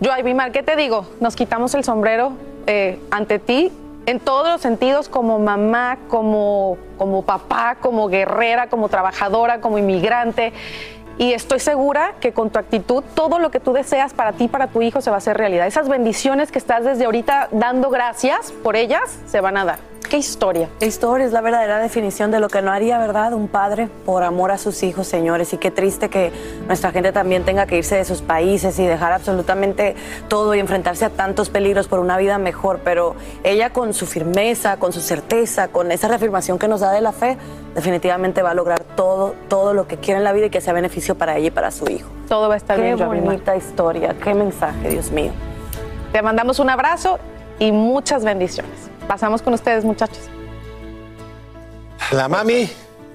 [0.00, 0.10] Yo,
[0.52, 1.06] ¿qué te digo?
[1.20, 2.32] Nos quitamos el sombrero
[2.66, 3.72] eh, ante ti
[4.04, 10.52] en todos los sentidos, como mamá, como, como papá, como guerrera, como trabajadora, como inmigrante.
[11.16, 14.66] Y estoy segura que con tu actitud todo lo que tú deseas para ti, para
[14.66, 15.66] tu hijo, se va a hacer realidad.
[15.66, 19.91] Esas bendiciones que estás desde ahorita dando gracias por ellas, se van a dar.
[20.12, 20.68] ¿Qué historia?
[20.80, 23.32] Historia es la verdadera definición de lo que no haría, ¿verdad?
[23.32, 25.54] Un padre por amor a sus hijos, señores.
[25.54, 26.30] Y qué triste que
[26.66, 29.96] nuestra gente también tenga que irse de sus países y dejar absolutamente
[30.28, 32.80] todo y enfrentarse a tantos peligros por una vida mejor.
[32.84, 37.00] Pero ella con su firmeza, con su certeza, con esa reafirmación que nos da de
[37.00, 37.38] la fe,
[37.74, 40.74] definitivamente va a lograr todo, todo lo que quiera en la vida y que sea
[40.74, 42.10] beneficio para ella y para su hijo.
[42.28, 45.32] Todo va a estar bien, Qué bonita historia, qué mensaje, Dios mío.
[46.12, 47.18] Te mandamos un abrazo
[47.58, 48.91] y muchas bendiciones.
[49.12, 50.20] Pasamos con ustedes, muchachos.
[52.12, 52.66] La mami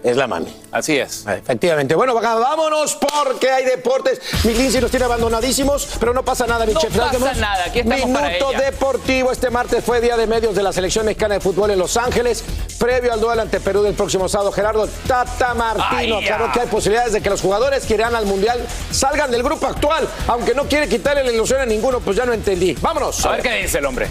[0.04, 0.56] es la mami.
[0.72, 1.26] Así es.
[1.26, 1.96] Efectivamente.
[1.96, 4.22] Bueno, vámonos porque hay deportes.
[4.44, 6.96] Mi Lindsay nos tiene abandonadísimos, pero no pasa nada, mi No chef.
[6.96, 8.62] pasa nada, aquí estamos Minuto para ella.
[8.70, 9.32] deportivo.
[9.32, 12.44] Este martes fue día de medios de la selección mexicana de fútbol en Los Ángeles,
[12.78, 14.52] previo al duelo ante Perú del próximo sábado.
[14.52, 18.28] Gerardo Tata Martino Ay, aclaró que hay posibilidades de que los jugadores que irán al
[18.28, 22.24] Mundial salgan del grupo actual, aunque no quiere quitarle la ilusión a ninguno, pues ya
[22.28, 22.76] no entendí.
[22.82, 23.26] Vámonos.
[23.26, 24.08] A ver qué dice el hombre.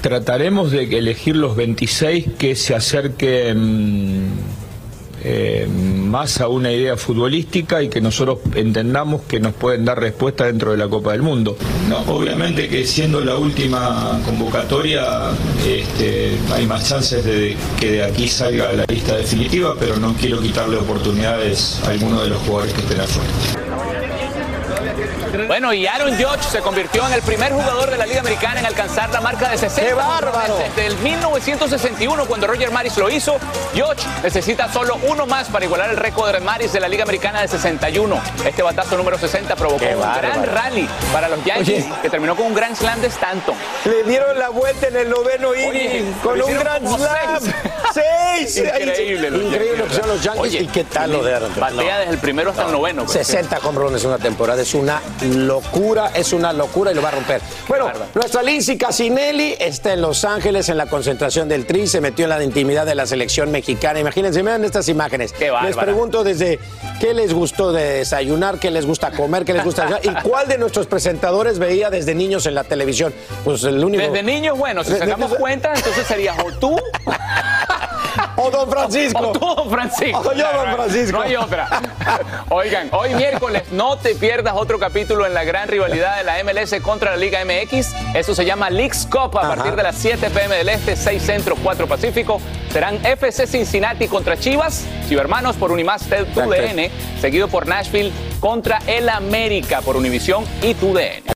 [0.00, 4.30] Trataremos de elegir los 26 que se acerquen
[5.28, 10.44] eh, más a una idea futbolística y que nosotros entendamos que nos pueden dar respuesta
[10.44, 11.56] dentro de la Copa del Mundo.
[11.88, 15.02] No, obviamente que siendo la última convocatoria
[15.66, 20.40] este, hay más chances de que de aquí salga la lista definitiva, pero no quiero
[20.40, 23.65] quitarle oportunidades a alguno de los jugadores que estén afuera.
[25.46, 28.66] Bueno, y Aaron Judge se convirtió en el primer jugador de la Liga Americana en
[28.66, 29.82] alcanzar la marca de 60.
[29.88, 30.56] ¡Qué bárbaro!
[30.58, 33.38] Desde el 1961, cuando Roger Maris lo hizo,
[33.74, 37.42] Judge necesita solo uno más para igualar el récord de Maris de la Liga Americana
[37.42, 38.20] de 61.
[38.44, 40.28] Este batazo número 60 provocó ¡Qué un bárbaro!
[40.28, 41.92] gran rally para los Yankees, Oye.
[42.02, 43.54] que terminó con un gran slam de Stanton.
[43.84, 47.40] Le dieron la vuelta en el noveno inning con un gran slam.
[47.40, 47.54] seis.
[48.54, 48.56] ¡Seis!
[48.58, 49.30] Increíble.
[49.30, 50.40] los Increíble lo que son los Yankees.
[50.42, 51.52] Oye, ¿Y qué tal lo de Aaron?
[51.58, 53.02] Batea desde el primero hasta el noveno.
[53.06, 55.00] pero 60 hombrones en una temporada, es una
[55.34, 57.40] locura, es una locura y lo va a romper.
[57.68, 62.24] Bueno, nuestra Lindsay Casinelli está en Los Ángeles en la concentración del Tri, se metió
[62.24, 64.00] en la intimidad de la selección mexicana.
[64.00, 65.32] Imagínense, vean estas imágenes.
[65.32, 65.66] bárbara.
[65.66, 66.58] les pregunto desde
[67.00, 70.58] qué les gustó de desayunar, qué les gusta comer, qué les gusta y cuál de
[70.58, 73.12] nuestros presentadores veía desde niños en la televisión.
[73.44, 74.02] Pues el único.
[74.02, 76.76] Desde niños, bueno, si sacamos de- cuenta, entonces sería o tú
[78.36, 79.28] o Don Francisco.
[79.28, 80.18] O, tú, Don Francisco.
[80.20, 81.16] O yo, Don Francisco.
[81.16, 81.68] No hay otra.
[82.50, 86.80] Oigan, hoy miércoles no te pierdas otro capítulo en la gran rivalidad de la MLS
[86.82, 87.94] contra la Liga MX.
[88.14, 91.56] Eso se llama Leagues Cup a partir de las 7 pm del Este, 6 Centro,
[91.62, 92.40] 4 Pacífico.
[92.72, 99.80] Serán FC Cincinnati contra Chivas, Cibermanos por Unimás TUDN, seguido por Nashville contra el América
[99.80, 101.35] por Univisión y TUDN.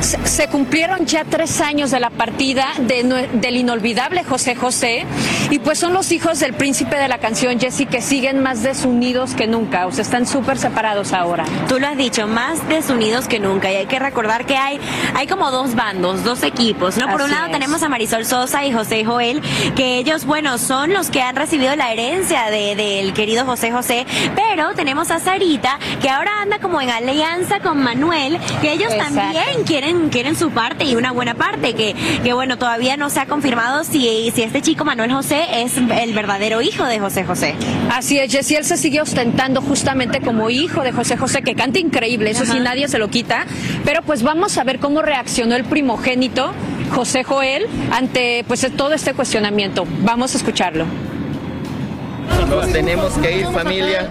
[0.00, 5.04] Se, se cumplieron ya tres años de la partida de del inolvidable José José
[5.50, 9.34] y pues son los hijos del príncipe de la canción Jesse que siguen más desunidos
[9.34, 11.44] que nunca, o sea, están súper separados ahora.
[11.68, 13.70] Tú lo has dicho, más desunidos que nunca.
[13.72, 14.78] Y hay que recordar que hay,
[15.14, 16.96] hay como dos bandos, dos equipos.
[16.96, 17.08] ¿no?
[17.10, 17.52] Por un lado es.
[17.52, 19.42] tenemos a Marisol Sosa y José Joel,
[19.76, 24.06] que ellos, bueno, son los que han recibido la herencia de- del querido José José.
[24.36, 29.14] Pero tenemos a Sarita, que ahora anda como en alianza con Manuel, que ellos Exacto.
[29.16, 31.74] también quieren, quieren su parte y una buena parte.
[31.74, 35.76] Que, que bueno, todavía no se ha confirmado si, si este chico Manuel José es
[35.76, 37.54] el verdadero hijo de José José.
[37.90, 41.78] Así es, Jesse, él se sigue ostentando justamente como hijo de José José, que canta
[41.78, 42.60] increíble, eso sí Ajá.
[42.60, 43.46] nadie se lo quita,
[43.84, 46.52] pero pues vamos a ver cómo reaccionó el primogénito,
[46.94, 49.86] José Joel, ante pues todo este cuestionamiento.
[50.02, 50.84] Vamos a escucharlo.
[52.48, 54.08] Nos tenemos que ir familia.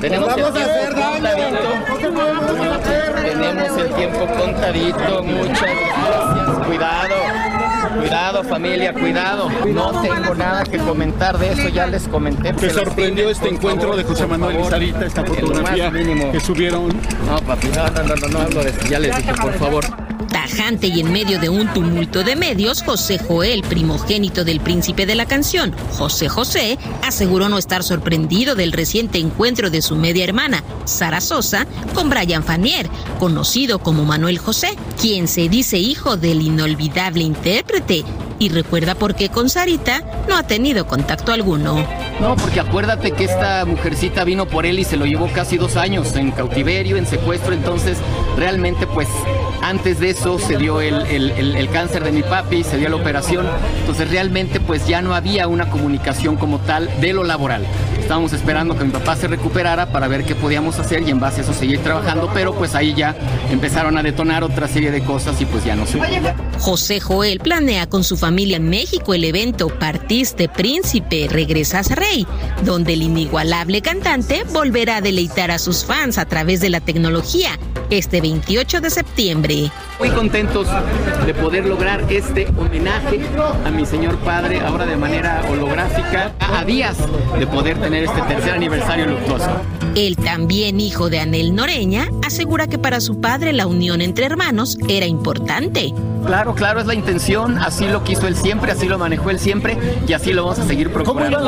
[0.00, 2.99] Tenemos Vamos a tiempo hacer daño.
[3.22, 5.22] Tenemos el tiempo contadito.
[5.22, 6.66] Muchas gracias.
[6.66, 7.14] Cuidado.
[7.98, 9.50] Cuidado familia, cuidado.
[9.66, 12.52] No tengo nada que comentar de eso, ya les comenté.
[12.52, 14.64] ¿Te sorprendió este encuentro de José Manuel?
[14.64, 16.88] Sarita, esta fotografía que subieron?
[17.26, 20.09] No, papi, no, no, no, no, ya les dije, por favor.
[20.60, 25.24] Y en medio de un tumulto de medios, José Joel, primogénito del príncipe de la
[25.24, 31.22] canción, José José, aseguró no estar sorprendido del reciente encuentro de su media hermana, Sara
[31.22, 38.04] Sosa, con Brian Fanier, conocido como Manuel José, quien se dice hijo del inolvidable intérprete.
[38.40, 41.86] Y recuerda por qué con Sarita no ha tenido contacto alguno.
[42.20, 45.76] No, porque acuérdate que esta mujercita vino por él y se lo llevó casi dos
[45.76, 47.98] años en cautiverio, en secuestro, entonces
[48.38, 49.08] realmente pues
[49.62, 52.96] antes de eso se dio el, el- el- cáncer de mi papi, se dio la
[52.96, 53.46] operación,
[53.80, 57.64] entonces realmente pues ya no había una comunicación como tal de lo laboral.
[58.10, 61.42] Estábamos esperando que mi papá se recuperara para ver qué podíamos hacer y en base
[61.42, 63.14] a eso seguir trabajando, pero pues ahí ya
[63.52, 66.00] empezaron a detonar otra serie de cosas y pues ya no sé.
[66.58, 72.26] José Joel planea con su familia en México el evento Partiste Príncipe, Regresas Rey,
[72.64, 77.60] donde el inigualable cantante volverá a deleitar a sus fans a través de la tecnología
[77.90, 79.70] este 28 de septiembre.
[79.98, 80.66] Muy contentos
[81.26, 83.20] de poder lograr este homenaje
[83.64, 86.96] a mi señor padre, ahora de manera holográfica, a días
[87.38, 89.50] de poder tener este tercer aniversario luctuoso.
[89.94, 94.78] El también hijo de Anel Noreña asegura que para su padre la unión entre hermanos
[94.88, 95.92] era importante.
[96.24, 99.76] Claro, claro, es la intención, así lo quiso él siempre, así lo manejó él siempre
[100.06, 101.40] y así lo vamos a seguir procurando.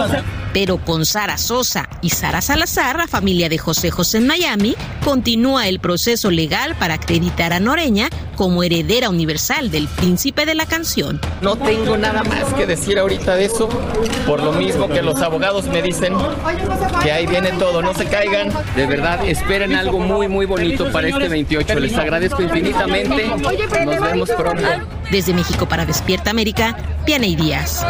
[0.52, 4.74] Pero con Sara Sosa y Sara Salazar, la familia de José José en Miami,
[5.04, 10.66] continúa el proceso legal para acreditar a Noreña como heredera universal del príncipe de la
[10.66, 11.20] canción.
[11.42, 13.68] No tengo nada más que decir ahorita de eso,
[14.26, 16.14] por lo mismo que los abogados me dicen
[17.02, 18.50] que ahí viene todo, no se caigan.
[18.74, 21.78] De verdad, esperen algo muy, muy bonito para este 28.
[21.80, 23.26] Les agradezco infinitamente.
[23.26, 24.62] Nos vemos pronto.
[25.10, 27.84] Desde México para Despierta América, Pianey Díaz.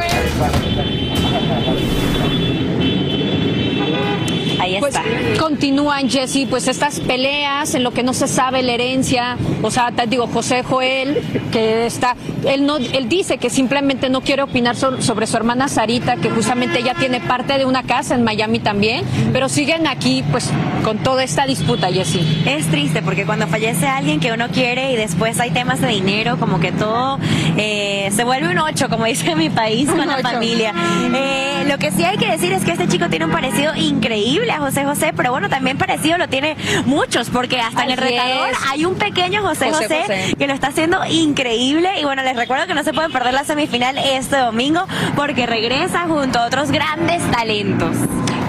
[4.77, 4.95] Ahí Pues
[5.39, 9.37] continúan, Jesse, pues estas peleas en lo que no se sabe la herencia.
[9.63, 11.21] O sea, te digo, José Joel,
[11.53, 12.17] que está,
[12.47, 16.31] él no, él dice que simplemente no quiere opinar so- sobre su hermana Sarita, que
[16.31, 20.51] justamente ella tiene parte de una casa en Miami también, pero siguen aquí, pues,
[20.85, 22.21] con toda esta disputa, Jesse.
[22.47, 26.37] Es triste porque cuando fallece alguien que uno quiere y después hay temas de dinero,
[26.39, 27.19] como que todo
[27.57, 30.73] eh, se vuelve un ocho, como dice mi país, con la familia.
[31.15, 34.51] Eh, lo que sí hay que decir es que este chico tiene un parecido increíble
[34.53, 36.57] a José José, pero bueno, también parecido lo tiene
[36.87, 38.59] muchos, porque hasta en el retador es.
[38.71, 40.35] hay un pequeño José José José, José.
[40.39, 42.01] que lo está haciendo increíble.
[42.01, 44.87] Y bueno, les recuerdo que no se pueden perder la semifinal este domingo
[45.17, 47.97] porque regresa junto a otros grandes talentos.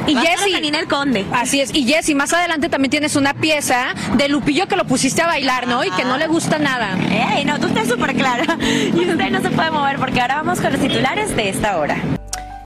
[0.05, 1.26] Y Jessy, El Conde.
[1.32, 1.74] Así es.
[1.74, 5.68] Y Jessy, más adelante también tienes una pieza de Lupillo que lo pusiste a bailar,
[5.68, 5.84] ¿no?
[5.84, 6.97] Y que no le gusta nada.
[7.09, 8.57] Ey, no, tú estás súper clara.
[8.93, 11.95] Y usted no se puede mover porque ahora vamos con los titulares de esta hora.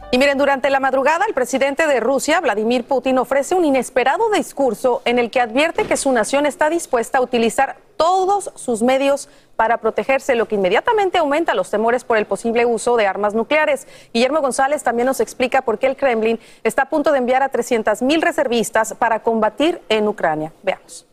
[0.10, 5.02] Y miren, durante la madrugada, el presidente de Rusia, Vladimir Putin, ofrece un inesperado discurso
[5.04, 9.28] en el que advierte que su nación está dispuesta a utilizar todos sus medios
[9.58, 13.86] para protegerse, lo que inmediatamente aumenta los temores por el posible uso de armas nucleares.
[14.14, 17.50] Guillermo González también nos explica por qué el Kremlin está a punto de enviar a
[17.50, 20.54] 300 mil reservistas para combatir en Ucrania.
[20.64, 21.06] Veamos.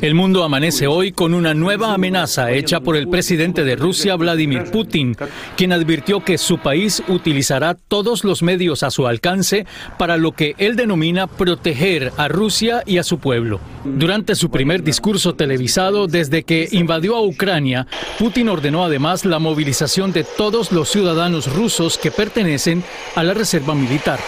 [0.00, 4.64] El mundo amanece hoy con una nueva amenaza hecha por el presidente de Rusia, Vladimir
[4.72, 5.16] Putin,
[5.56, 9.66] quien advirtió que su país utilizará todos los medios a su alcance
[9.98, 13.60] para lo que él denomina proteger a Rusia y a su pueblo.
[13.84, 17.86] Durante su primer discurso televisado desde que invadió a Ucrania,
[18.18, 22.82] Putin ordenó además la movilización de todos los ciudadanos rusos que pertenecen
[23.14, 24.18] a la Reserva Militar.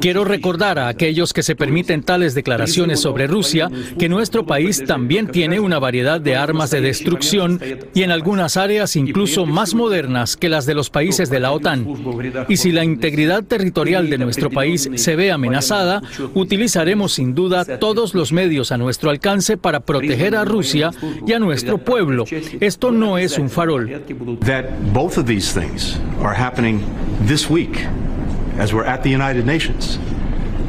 [0.00, 5.28] Quiero recordar a aquellos que se permiten tales declaraciones sobre Rusia que nuestro país también
[5.28, 7.60] tiene una variedad de armas de destrucción
[7.94, 11.86] y en algunas áreas incluso más modernas que las de los países de la OTAN.
[12.48, 16.02] Y si la integridad territorial de nuestro país se ve amenazada,
[16.34, 20.90] utilizaremos sin duda todos los medios a nuestro alcance para proteger a Rusia
[21.26, 22.24] y a nuestro pueblo.
[22.60, 23.90] Esto no es un farol.
[27.22, 27.84] this week
[28.56, 29.98] as we're at the United Nations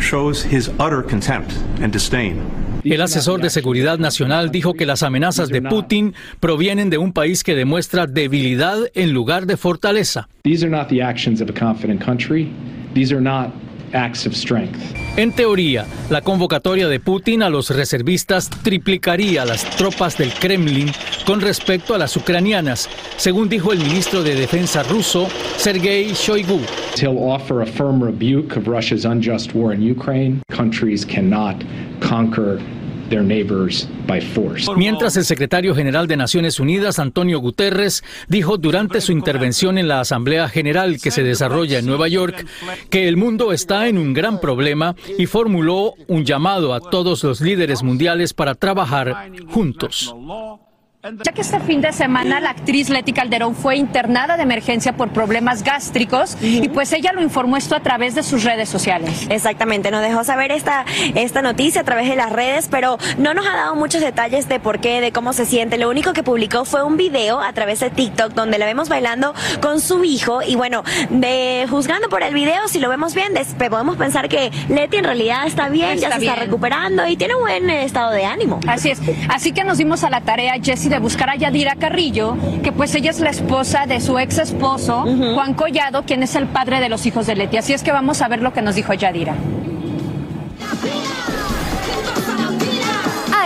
[0.01, 2.41] shows his utter contempt and disdain.
[2.83, 7.43] El asesor de Seguridad Nacional dijo que las amenazas de Putin provienen de un país
[7.43, 10.27] que demuestra debilidad en lugar de fortaleza.
[10.43, 12.51] These are not the actions of a confident country.
[12.95, 13.51] These are not
[13.93, 15.00] acts of strength.
[15.18, 20.89] En teoría, la convocatoria de Putin a los reservistas triplicaría las tropas del Kremlin
[21.26, 26.62] con respecto a las ucranianas, según dijo el ministro de Defensa ruso, Sergei Shoigu.
[26.95, 30.41] He'll offer a firm rebuke of Russia's unjust war in Ukraine.
[30.49, 31.57] Countries cannot
[31.99, 32.62] conquer
[34.76, 39.99] Mientras el secretario general de Naciones Unidas, Antonio Guterres, dijo durante su intervención en la
[39.99, 42.45] Asamblea General que se desarrolla en Nueva York
[42.89, 47.41] que el mundo está en un gran problema y formuló un llamado a todos los
[47.41, 50.16] líderes mundiales para trabajar juntos.
[51.03, 55.09] Ya que este fin de semana la actriz Leti Calderón fue internada de emergencia por
[55.09, 59.25] problemas gástricos y pues ella lo informó esto a través de sus redes sociales.
[59.31, 60.85] Exactamente, nos dejó saber esta,
[61.15, 64.59] esta noticia a través de las redes, pero no nos ha dado muchos detalles de
[64.59, 65.79] por qué, de cómo se siente.
[65.79, 69.33] Lo único que publicó fue un video a través de TikTok donde la vemos bailando
[69.59, 73.55] con su hijo y bueno, de, juzgando por el video, si lo vemos bien, des-
[73.55, 77.33] podemos pensar que Leti en realidad está bien, ya Está se está recuperando y tiene
[77.33, 78.59] un buen eh, estado de ánimo.
[78.67, 79.01] Así es.
[79.29, 82.93] Así que nos dimos a la tarea, Jessy, de buscar a Yadira Carrillo, que pues
[82.95, 86.89] ella es la esposa de su ex esposo, Juan Collado, quien es el padre de
[86.89, 87.57] los hijos de Leti.
[87.57, 89.35] Así es que vamos a ver lo que nos dijo Yadira.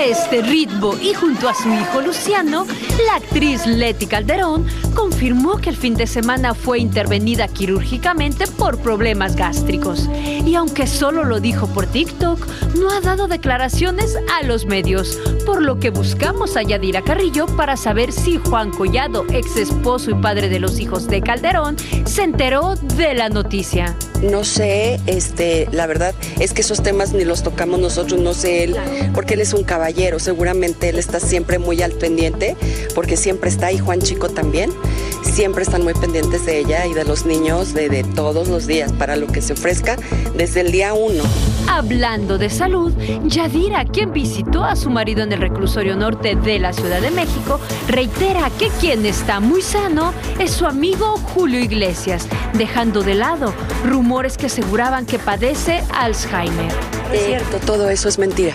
[0.04, 2.68] Este ritmo y junto a su hijo Luciano,
[3.08, 9.36] la actriz Leti Calderón confirmó que el fin de semana fue intervenida quirúrgicamente por problemas
[9.36, 10.08] gástricos.
[10.46, 15.62] Y aunque solo lo dijo por TikTok, no ha dado declaraciones a los medios, por
[15.62, 20.50] lo que buscamos a Yadira Carrillo para saber si Juan Collado, ex esposo y padre
[20.50, 23.96] de los hijos de Calderón, se enteró de la noticia.
[24.22, 28.64] No sé, este, la verdad es que esos temas ni los tocamos nosotros, no sé
[28.64, 28.76] él,
[29.14, 32.56] porque él es un caballero, seguramente él está siempre muy al pendiente,
[32.96, 34.72] porque siempre está ahí Juan Chico también,
[35.22, 38.94] siempre están muy pendientes de ella y de los niños de, de todos los días
[38.94, 39.98] para lo que se ofrezca
[40.36, 41.24] desde el día uno.
[41.68, 42.94] Hablando de salud,
[43.26, 47.60] Yadira, quien visitó a su marido en el reclusorio norte de la Ciudad de México,
[47.88, 53.54] reitera que quien está muy sano es su amigo Julio Iglesias, dejando de lado
[53.84, 54.05] rumores
[54.38, 56.72] que aseguraban que padece Alzheimer.
[57.12, 58.54] Es cierto, todo eso es mentira.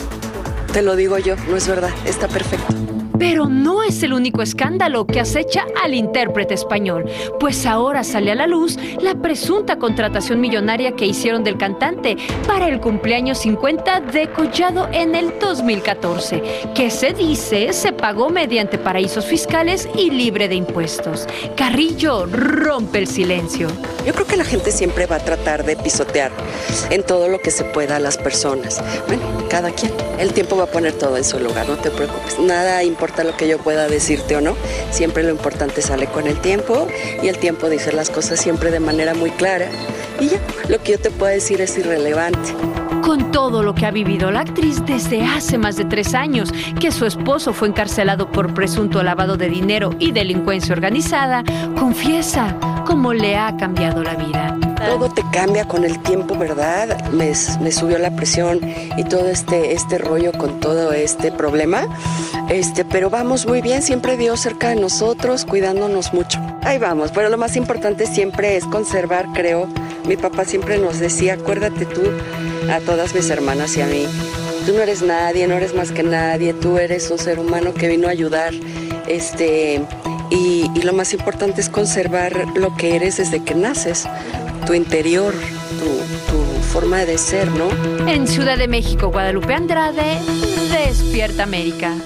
[0.72, 2.99] Te lo digo yo, no es verdad, está perfecto.
[3.20, 7.04] Pero no es el único escándalo que acecha al intérprete español,
[7.38, 12.16] pues ahora sale a la luz la presunta contratación millonaria que hicieron del cantante
[12.46, 16.42] para el cumpleaños 50 de Collado en el 2014,
[16.74, 21.26] que se dice se pagó mediante paraísos fiscales y libre de impuestos.
[21.56, 23.68] Carrillo rompe el silencio.
[24.06, 26.32] Yo creo que la gente siempre va a tratar de pisotear
[26.88, 28.82] en todo lo que se pueda a las personas.
[29.06, 29.92] Bueno, cada quien.
[30.18, 32.38] El tiempo va a poner todo en su lugar, no te preocupes.
[32.38, 32.82] Nada
[33.18, 34.56] lo que yo pueda decirte o no.
[34.90, 36.86] Siempre lo importante sale con el tiempo
[37.22, 39.68] y el tiempo dice las cosas siempre de manera muy clara.
[40.20, 42.50] Y ya, lo que yo te puedo decir es irrelevante.
[43.02, 46.92] Con todo lo que ha vivido la actriz desde hace más de tres años, que
[46.92, 51.42] su esposo fue encarcelado por presunto lavado de dinero y delincuencia organizada,
[51.78, 54.56] confiesa cómo le ha cambiado la vida.
[54.86, 57.10] Todo te cambia con el tiempo, ¿verdad?
[57.10, 58.60] Me, subió la presión
[58.96, 61.86] y todo este, este rollo con todo este problema.
[62.48, 66.38] Este, pero vamos muy bien, siempre Dios cerca de nosotros, cuidándonos mucho.
[66.62, 69.68] Ahí vamos, pero lo más importante siempre es conservar, creo.
[70.06, 72.02] Mi papá siempre nos decía, acuérdate tú
[72.68, 74.06] a todas mis hermanas y a mí.
[74.66, 77.88] Tú no eres nadie, no eres más que nadie, tú eres un ser humano que
[77.88, 78.52] vino a ayudar.
[79.06, 79.80] Este,
[80.30, 84.06] y, y lo más importante es conservar lo que eres desde que naces
[84.66, 85.34] tu interior,
[85.78, 86.40] tu, tu,
[86.70, 87.68] forma de ser, ¿no?
[88.06, 90.20] En Ciudad de México, Guadalupe Andrade,
[90.70, 91.96] Despierta América.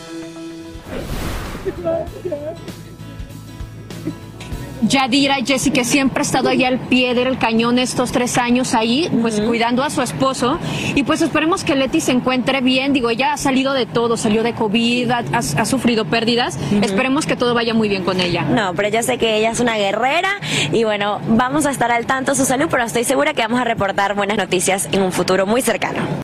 [4.89, 9.09] Yadira y Jessica siempre ha estado ahí al pie del cañón estos tres años ahí,
[9.21, 10.59] pues cuidando a su esposo.
[10.95, 12.93] Y pues esperemos que Leti se encuentre bien.
[12.93, 16.59] Digo, ella ha salido de todo, salió de COVID, ha, ha sufrido pérdidas.
[16.83, 18.43] Esperemos que todo vaya muy bien con ella.
[18.43, 20.31] No, pero yo sé que ella es una guerrera
[20.73, 23.61] y bueno, vamos a estar al tanto de su salud, pero estoy segura que vamos
[23.61, 26.24] a reportar buenas noticias en un futuro muy cercano.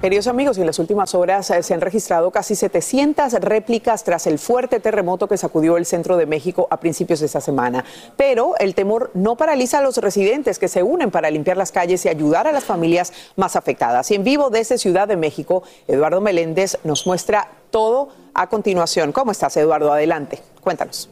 [0.00, 4.38] Queridos amigos, en las últimas horas eh, se han registrado casi 700 réplicas tras el
[4.38, 7.84] fuerte terremoto que sacudió el centro de México a principios de esta semana.
[8.16, 12.04] Pero el temor no paraliza a los residentes que se unen para limpiar las calles
[12.04, 14.08] y ayudar a las familias más afectadas.
[14.12, 19.10] Y en vivo desde Ciudad de México, Eduardo Meléndez nos muestra todo a continuación.
[19.10, 19.92] ¿Cómo estás, Eduardo?
[19.92, 21.10] Adelante, cuéntanos.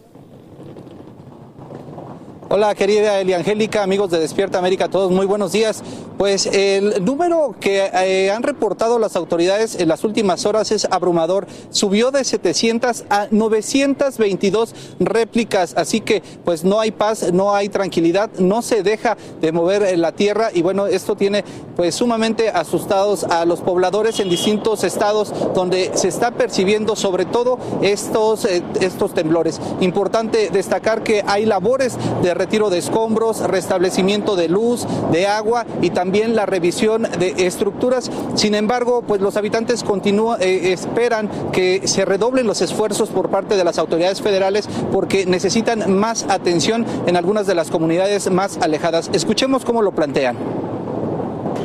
[2.49, 5.83] Hola querida Eliangélica, amigos de Despierta América, todos muy buenos días.
[6.17, 11.49] Pues el número que eh, han reportado las autoridades en las últimas horas es abrumador.
[11.71, 18.31] Subió de 700 a 922 réplicas, así que pues no hay paz, no hay tranquilidad,
[18.39, 21.45] no se deja de mover la tierra y bueno, esto tiene
[21.75, 27.59] pues sumamente asustados a los pobladores en distintos estados donde se está percibiendo sobre todo
[27.83, 29.61] estos, eh, estos temblores.
[29.81, 35.91] Importante destacar que hay labores de retiro de escombros, restablecimiento de luz, de agua y
[35.91, 38.11] también la revisión de estructuras.
[38.35, 43.57] Sin embargo, pues los habitantes continúan, eh, esperan que se redoblen los esfuerzos por parte
[43.57, 49.11] de las autoridades federales porque necesitan más atención en algunas de las comunidades más alejadas.
[49.13, 50.37] Escuchemos cómo lo plantean.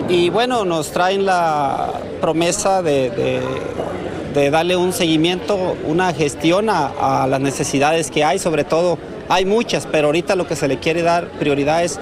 [0.09, 3.41] Y bueno, nos traen la promesa de,
[4.51, 8.97] darle un seguimiento, una gestión a las necesidades que hay, sobre todo
[9.32, 12.00] hay muchas, pero ahorita lo que se le quiere dar prioridad es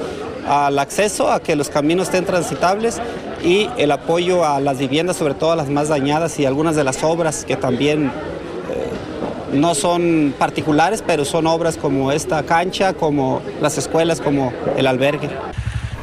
[0.47, 2.99] al acceso, a que los caminos estén transitables
[3.43, 6.83] y el apoyo a las viviendas, sobre todo a las más dañadas y algunas de
[6.83, 13.43] las obras que también eh, no son particulares, pero son obras como esta cancha, como
[13.61, 15.29] las escuelas, como el albergue.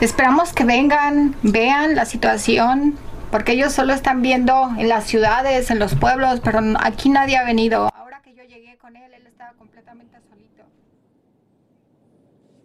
[0.00, 2.94] Esperamos que vengan, vean la situación,
[3.32, 7.44] porque ellos solo están viendo en las ciudades, en los pueblos, pero aquí nadie ha
[7.44, 7.90] venido.
[8.80, 10.16] con él, él estaba completamente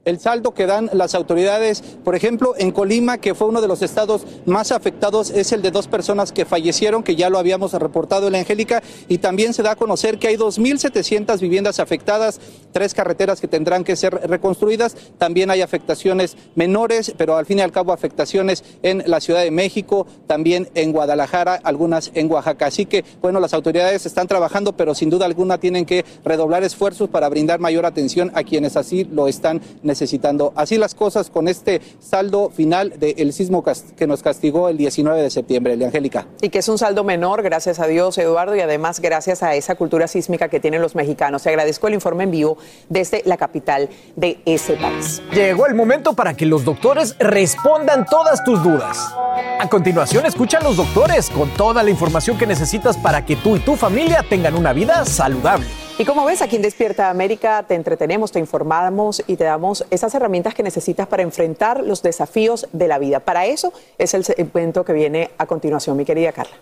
[0.03, 3.83] el saldo que dan las autoridades, por ejemplo, en Colima, que fue uno de los
[3.83, 8.25] estados más afectados, es el de dos personas que fallecieron, que ya lo habíamos reportado
[8.27, 12.39] en la Angélica, y también se da a conocer que hay 2.700 viviendas afectadas,
[12.71, 17.61] tres carreteras que tendrán que ser reconstruidas, también hay afectaciones menores, pero al fin y
[17.61, 22.65] al cabo afectaciones en la Ciudad de México, también en Guadalajara, algunas en Oaxaca.
[22.65, 27.09] Así que, bueno, las autoridades están trabajando, pero sin duda alguna tienen que redoblar esfuerzos
[27.09, 30.53] para brindar mayor atención a quienes así lo están necesitando necesitando.
[30.55, 33.63] Así las cosas con este saldo final del sismo
[33.97, 36.27] que nos castigó el 19 de septiembre, de Angélica.
[36.41, 39.75] Y que es un saldo menor, gracias a Dios, Eduardo, y además gracias a esa
[39.75, 41.43] cultura sísmica que tienen los mexicanos.
[41.43, 42.57] Te agradezco el informe en vivo
[42.89, 45.21] desde la capital de ese país.
[45.33, 49.13] Llegó el momento para que los doctores respondan todas tus dudas.
[49.59, 53.57] A continuación, escucha a los doctores con toda la información que necesitas para que tú
[53.57, 55.67] y tu familia tengan una vida saludable.
[56.01, 60.15] Y como ves, aquí en Despierta América te entretenemos, te informamos y te damos esas
[60.15, 63.19] herramientas que necesitas para enfrentar los desafíos de la vida.
[63.19, 66.55] Para eso es el evento que viene a continuación, mi querida Carla.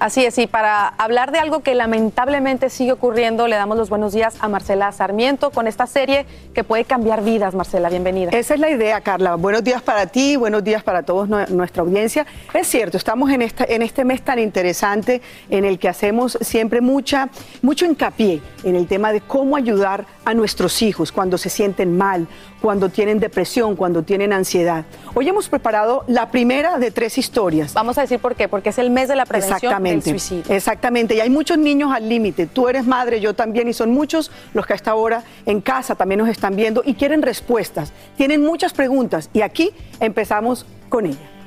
[0.00, 4.14] Así es, y para hablar de algo que lamentablemente sigue ocurriendo, le damos los buenos
[4.14, 6.24] días a Marcela Sarmiento con esta serie
[6.54, 7.54] que puede cambiar vidas.
[7.54, 8.30] Marcela, bienvenida.
[8.30, 9.34] Esa es la idea, Carla.
[9.34, 12.26] Buenos días para ti, buenos días para todos nuestra audiencia.
[12.54, 15.20] Es cierto, estamos en, esta, en este mes tan interesante
[15.50, 17.28] en el que hacemos siempre mucha,
[17.60, 22.26] mucho hincapié en el tema de cómo ayudar a nuestros hijos cuando se sienten mal,
[22.60, 24.84] cuando tienen depresión, cuando tienen ansiedad.
[25.14, 27.74] Hoy hemos preparado la primera de tres historias.
[27.74, 30.44] Vamos a decir por qué, porque es el mes de la prevención del suicidio.
[30.48, 32.46] Exactamente, y hay muchos niños al límite.
[32.46, 35.94] Tú eres madre, yo también, y son muchos los que a esta hora en casa
[35.94, 37.92] también nos están viendo y quieren respuestas.
[38.16, 41.39] Tienen muchas preguntas y aquí empezamos con ella.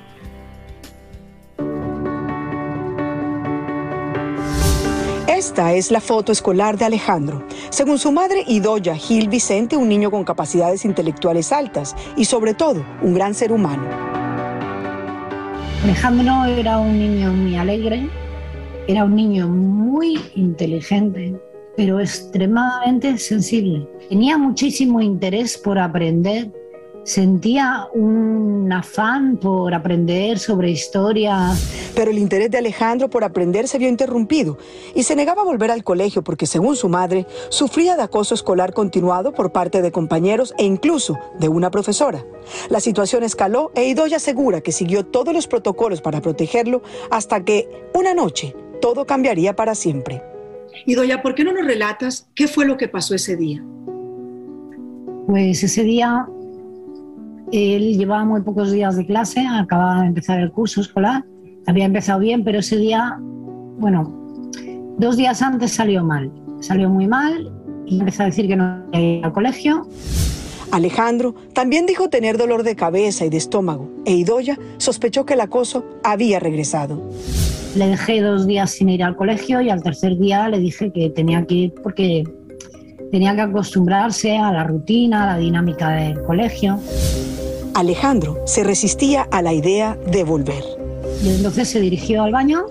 [5.46, 7.46] Esta es la foto escolar de Alejandro.
[7.70, 12.86] Según su madre Idoya Gil Vicente, un niño con capacidades intelectuales altas y sobre todo
[13.02, 13.84] un gran ser humano.
[15.84, 18.08] Alejandro era un niño muy alegre,
[18.88, 21.36] era un niño muy inteligente,
[21.76, 23.86] pero extremadamente sensible.
[24.08, 26.54] Tenía muchísimo interés por aprender
[27.04, 31.52] Sentía un afán por aprender sobre historia.
[31.96, 34.58] Pero el interés de Alejandro por aprender se vio interrumpido
[34.96, 38.74] y se negaba a volver al colegio porque, según su madre, sufría de acoso escolar
[38.74, 42.24] continuado por parte de compañeros e incluso de una profesora.
[42.70, 47.68] La situación escaló e Idoya asegura que siguió todos los protocolos para protegerlo hasta que,
[47.94, 50.24] una noche, todo cambiaría para siempre.
[50.86, 53.62] Idoya, ¿por qué no nos relatas qué fue lo que pasó ese día?
[55.28, 56.28] Pues ese día
[57.54, 61.24] él llevaba muy pocos días de clase, acababa de empezar el curso escolar,
[61.68, 63.20] había empezado bien, pero ese día,
[63.78, 64.12] bueno,
[64.98, 66.32] dos días antes salió mal,
[66.62, 67.52] salió muy mal
[67.86, 69.88] y empezó a decir que no iba al colegio.
[70.72, 75.42] Alejandro también dijo tener dolor de cabeza y de estómago, e Idoya sospechó que el
[75.42, 77.08] acoso había regresado.
[77.76, 81.12] Le dejé dos días sin ir al colegio y al tercer día le dije que
[81.12, 82.24] tenía que ir porque
[83.12, 86.80] tenía que acostumbrarse a la rutina, a la dinámica del colegio.
[87.74, 90.64] Alejandro se resistía a la idea de volver.
[91.24, 92.66] Y entonces se dirigió al baño,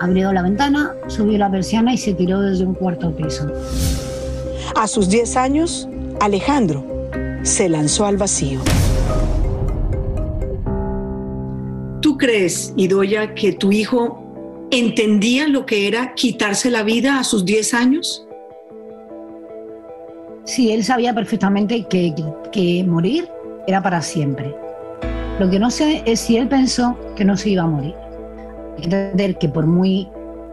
[0.00, 3.46] abrió la ventana, subió la persiana y se tiró desde un cuarto piso.
[4.74, 5.88] A sus 10 años,
[6.20, 6.84] Alejandro
[7.42, 8.60] se lanzó al vacío.
[12.00, 14.24] ¿Tú crees, Idoya, que tu hijo
[14.70, 18.26] entendía lo que era quitarse la vida a sus 10 años?
[20.44, 22.14] Sí, él sabía perfectamente que,
[22.50, 23.28] que morir
[23.68, 24.56] era para siempre.
[25.38, 27.94] Lo que no sé es si él pensó que no se iba a morir.
[28.78, 30.08] Entender que por muy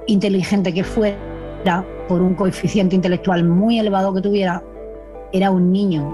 [0.05, 4.61] inteligente que fuera, por un coeficiente intelectual muy elevado que tuviera,
[5.31, 6.13] era un niño.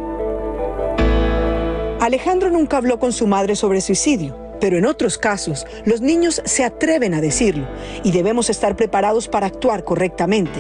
[2.00, 6.64] Alejandro nunca habló con su madre sobre suicidio, pero en otros casos los niños se
[6.64, 7.66] atreven a decirlo
[8.04, 10.60] y debemos estar preparados para actuar correctamente.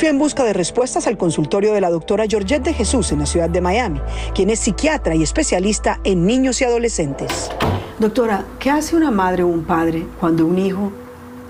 [0.00, 3.26] Fui en busca de respuestas al consultorio de la doctora Georgette de Jesús en la
[3.26, 4.00] ciudad de Miami,
[4.34, 7.50] quien es psiquiatra y especialista en niños y adolescentes.
[7.98, 10.90] Doctora, ¿qué hace una madre o un padre cuando un hijo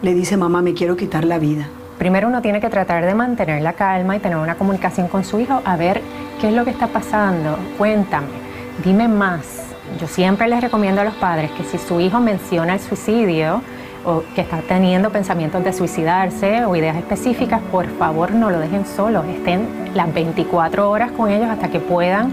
[0.03, 1.69] le dice, mamá, me quiero quitar la vida?
[1.97, 5.39] Primero uno tiene que tratar de mantener la calma y tener una comunicación con su
[5.39, 6.03] hijo, a ver
[6.41, 8.27] qué es lo que está pasando, cuéntame,
[8.85, 9.45] dime más.
[10.01, 13.63] Yo siempre les recomiendo a los padres que si su hijo menciona el suicidio,
[14.05, 18.87] o que está teniendo pensamientos de suicidarse o ideas específicas, por favor no lo dejen
[18.87, 22.33] solo, estén las 24 horas con ellos hasta que puedan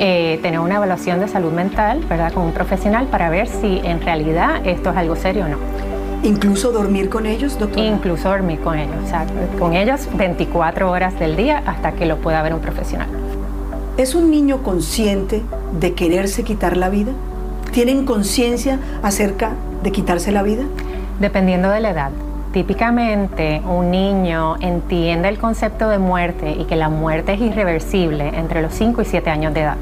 [0.00, 2.32] eh, tener una evaluación de salud mental, ¿verdad?
[2.32, 5.58] Con un profesional para ver si en realidad esto es algo serio o no.
[6.24, 7.84] ¿Incluso dormir con ellos, doctor?
[7.84, 9.26] Incluso dormir con ellos, o sea,
[9.58, 13.08] con ellos 24 horas del día hasta que lo pueda ver un profesional.
[13.98, 15.42] ¿Es un niño consciente
[15.78, 17.12] de quererse quitar la vida?
[17.72, 19.52] ¿Tienen conciencia acerca
[19.82, 20.64] de quitarse la vida?
[21.20, 22.10] Dependiendo de la edad.
[22.52, 28.62] Típicamente un niño entiende el concepto de muerte y que la muerte es irreversible entre
[28.62, 29.76] los 5 y 7 años de edad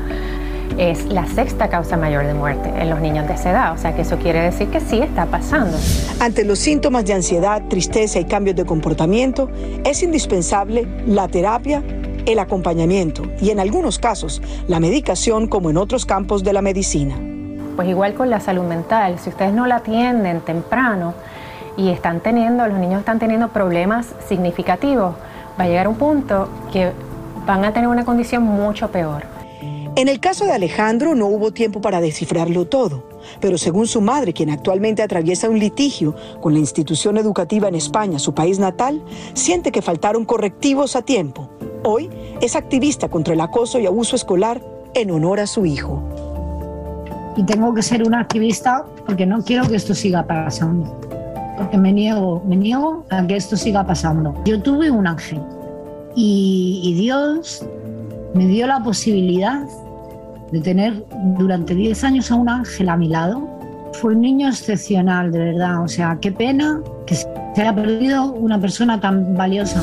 [0.79, 3.73] es la sexta causa mayor de muerte en los niños de esa edad.
[3.75, 5.77] O sea que eso quiere decir que sí está pasando.
[6.21, 9.51] Ante los síntomas de ansiedad, tristeza y cambios de comportamiento,
[9.85, 11.83] es indispensable la terapia,
[12.27, 17.32] el acompañamiento y en algunos casos la medicación como en otros campos de la medicina.
[17.83, 21.15] Pues igual con la salud mental, si ustedes no la atienden temprano
[21.77, 25.17] y están teniendo, los niños están teniendo problemas significativos,
[25.59, 26.93] va a llegar un punto que
[27.45, 29.25] van a tener una condición mucho peor.
[29.97, 33.03] En el caso de Alejandro no hubo tiempo para descifrarlo todo,
[33.41, 38.21] pero según su madre, quien actualmente atraviesa un litigio con la institución educativa en España,
[38.21, 39.03] su país natal,
[39.35, 41.51] siente que faltaron correctivos a tiempo.
[41.83, 42.09] Hoy
[42.41, 44.63] es activista contra el acoso y abuso escolar
[44.95, 46.12] en honor a su hijo.
[47.37, 50.99] Y tengo que ser una activista porque no quiero que esto siga pasando.
[51.57, 54.35] Porque me niego, me niego a que esto siga pasando.
[54.45, 55.41] Yo tuve un ángel
[56.15, 57.67] y, y Dios
[58.35, 59.63] me dio la posibilidad
[60.51, 61.05] de tener
[61.39, 63.49] durante 10 años a un ángel a mi lado.
[63.95, 65.83] Fue un niño excepcional, de verdad.
[65.83, 69.83] O sea, qué pena que se haya perdido una persona tan valiosa.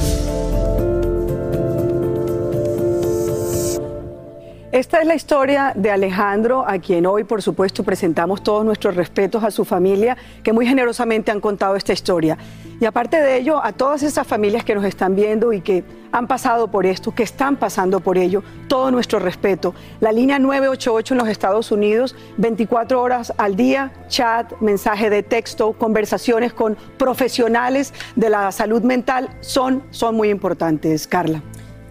[4.71, 9.43] Esta es la historia de Alejandro, a quien hoy, por supuesto, presentamos todos nuestros respetos
[9.43, 12.37] a su familia, que muy generosamente han contado esta historia.
[12.79, 16.27] Y aparte de ello, a todas esas familias que nos están viendo y que han
[16.27, 19.73] pasado por esto, que están pasando por ello, todo nuestro respeto.
[20.01, 25.73] La línea 988 en los Estados Unidos, 24 horas al día, chat, mensaje de texto,
[25.73, 31.41] conversaciones con profesionales de la salud mental, son, son muy importantes, Carla.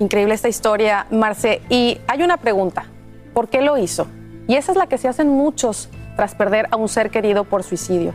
[0.01, 1.61] Increíble esta historia, Marce.
[1.69, 2.87] Y hay una pregunta,
[3.35, 4.07] ¿por qué lo hizo?
[4.47, 7.63] Y esa es la que se hacen muchos tras perder a un ser querido por
[7.63, 8.13] suicidio.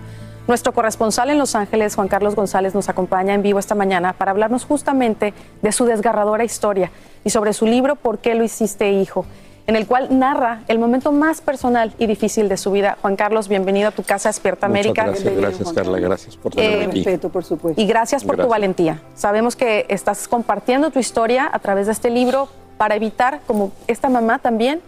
[0.48, 4.32] Nuestro corresponsal en Los Ángeles, Juan Carlos González, nos acompaña en vivo esta mañana para
[4.32, 6.92] hablarnos justamente de su desgarradora historia
[7.24, 9.26] y sobre su libro ¿Por qué lo hiciste, hijo?
[9.66, 12.98] En el cual narra el momento más personal y difícil de su vida.
[13.02, 15.06] Juan Carlos, bienvenido a tu casa Despierta América.
[15.06, 17.04] Gracias, gracias Carla, gracias por tenerme aquí.
[17.04, 17.82] Respeto, por supuesto.
[17.82, 19.02] Y gracias por tu valentía.
[19.16, 24.10] Sabemos que estás compartiendo tu historia a través de este libro para evitar, como esta
[24.10, 24.82] mamá también,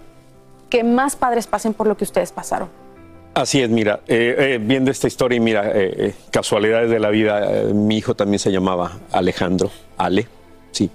[0.70, 2.68] que más padres pasen por lo que ustedes pasaron.
[3.34, 7.64] Así es, mira, eh, eh, viendo esta historia y mira, eh, casualidades de la vida,
[7.74, 10.28] mi hijo también se llamaba Alejandro, Ale,
[10.72, 10.90] sí.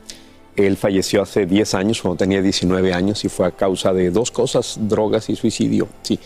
[0.66, 4.30] Él falleció hace 10 años, cuando tenía 19 años, y fue a causa de dos
[4.30, 6.18] cosas, drogas y suicidio, sí.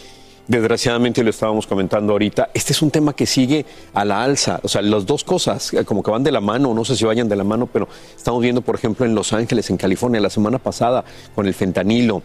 [0.47, 3.65] Desgraciadamente lo estábamos comentando ahorita, este es un tema que sigue
[3.95, 6.85] a la alza, o sea, las dos cosas como que van de la mano, no
[6.85, 9.79] sé si vayan de la mano, pero estamos viendo, por ejemplo, en Los Ángeles, en
[9.79, 11.03] California, la semana pasada,
[11.35, 12.23] con el fentanilo,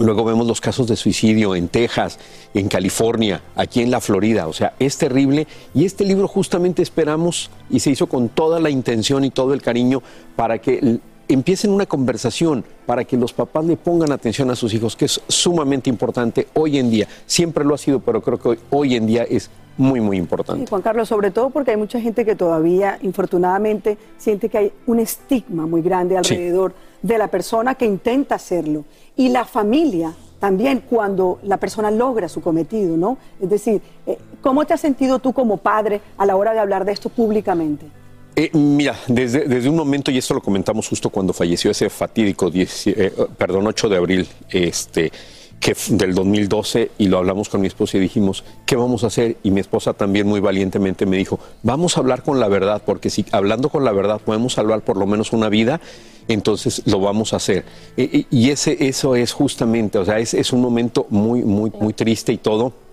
[0.00, 2.18] Luego vemos los casos de suicidio en Texas,
[2.54, 4.46] en California, aquí en la Florida.
[4.46, 5.48] O sea, es terrible.
[5.74, 9.62] Y este libro justamente esperamos y se hizo con toda la intención y todo el
[9.62, 10.02] cariño
[10.36, 14.96] para que empiecen una conversación, para que los papás le pongan atención a sus hijos,
[14.96, 17.06] que es sumamente importante hoy en día.
[17.26, 20.68] Siempre lo ha sido, pero creo que hoy, en día es muy, muy importante.
[20.68, 25.00] Juan Carlos, sobre todo porque hay mucha gente que todavía, infortunadamente, siente que hay un
[25.00, 28.84] estigma muy grande alrededor de la persona que intenta hacerlo
[29.16, 33.18] y la familia también cuando la persona logra su cometido, ¿no?
[33.40, 36.84] Es decir, eh, ¿cómo te has sentido tú como padre a la hora de hablar
[36.84, 37.86] de esto públicamente?
[38.36, 42.50] Eh, mira, desde, desde, un momento, y esto lo comentamos justo cuando falleció ese fatídico
[42.54, 45.10] eh, perdón, 8 de abril este,
[45.58, 49.38] que, del 2012, y lo hablamos con mi esposa y dijimos, ¿qué vamos a hacer?
[49.42, 53.10] Y mi esposa también muy valientemente me dijo, vamos a hablar con la verdad, porque
[53.10, 55.80] si hablando con la verdad podemos salvar por lo menos una vida,
[56.28, 57.64] entonces lo vamos a hacer.
[57.96, 62.32] Y, ese, eso es justamente, o sea, es, es un momento muy, muy, muy triste
[62.32, 62.87] y todo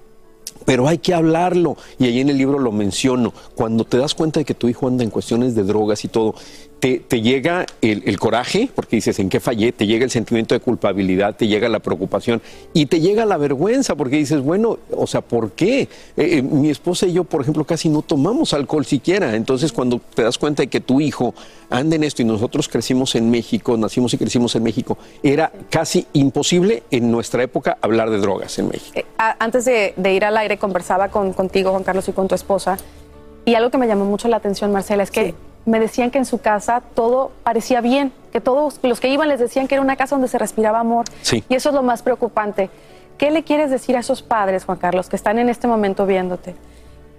[0.65, 1.77] pero hay que hablarlo.
[1.99, 3.33] Y ahí en el libro lo menciono.
[3.53, 6.35] Cuando te das cuenta de que tu hijo anda en cuestiones de drogas y todo,
[6.79, 9.71] te, llega el, coraje, porque dices, ¿en qué fallé?
[9.71, 12.41] Te llega el sentimiento de culpabilidad, te llega la preocupación
[12.73, 15.81] y te llega la vergüenza, porque dices, bueno, o sea, ¿por qué?
[15.81, 19.35] Eh, eh, mi esposa y yo, por ejemplo, casi no tomamos alcohol siquiera.
[19.35, 21.33] Entonces, cuando te das cuenta de que tu hijo
[21.69, 26.05] anda en esto y nosotros crecimos en México, nacimos y crecimos en México, era casi
[26.13, 28.99] imposible en nuestra época hablar de drogas en México.
[28.99, 29.05] Eh,
[29.39, 32.77] antes de, ir al aire, conversaba con, contigo, Juan Carlos, y con tu esposa.
[33.45, 35.35] Y algo que me llamó mucho la atención, Marcela, es que
[35.65, 39.39] me decían que en su casa todo parecía bien, que todos los que iban les
[39.39, 41.05] decían que era una casa donde se respiraba amor.
[41.49, 42.69] Y eso es lo más preocupante.
[43.17, 46.55] ¿Qué le quieres decir a esos padres, Juan Carlos, que están en este momento viéndote?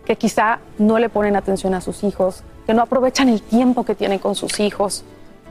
[0.06, 3.94] que quizá no le ponen atención a sus hijos, que no aprovechan el tiempo que
[3.94, 5.04] tienen con sus hijos.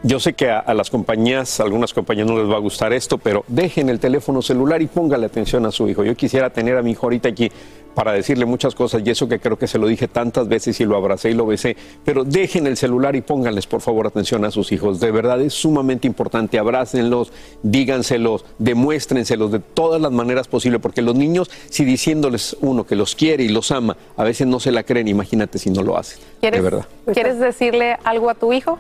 [0.08, 2.93] Yo sé que a, a, las compañías, a algunas compañías no les va a gustar
[2.93, 6.03] esto, pero dejen el teléfono celular y póngale atención a su hijo.
[6.03, 7.49] Yo quisiera tener a mi hijo ahorita aquí
[7.95, 10.86] para decirle muchas cosas y eso que creo que se lo dije tantas veces y
[10.86, 14.51] lo abracé y lo besé, pero dejen el celular y pónganles por favor atención a
[14.51, 14.99] sus hijos.
[14.99, 17.34] De verdad es sumamente importante, abrácenlos,
[17.64, 23.16] díganselos, demuéstrenselos de todas las maneras posibles, porque los niños, si diciéndoles uno que los
[23.16, 26.20] quiere y los ama, a veces no se la creen, imagínate si no lo hacen.
[26.41, 26.86] ¿Quieres, de verdad.
[27.12, 28.78] ¿Quieres decirle algo a tu hijo?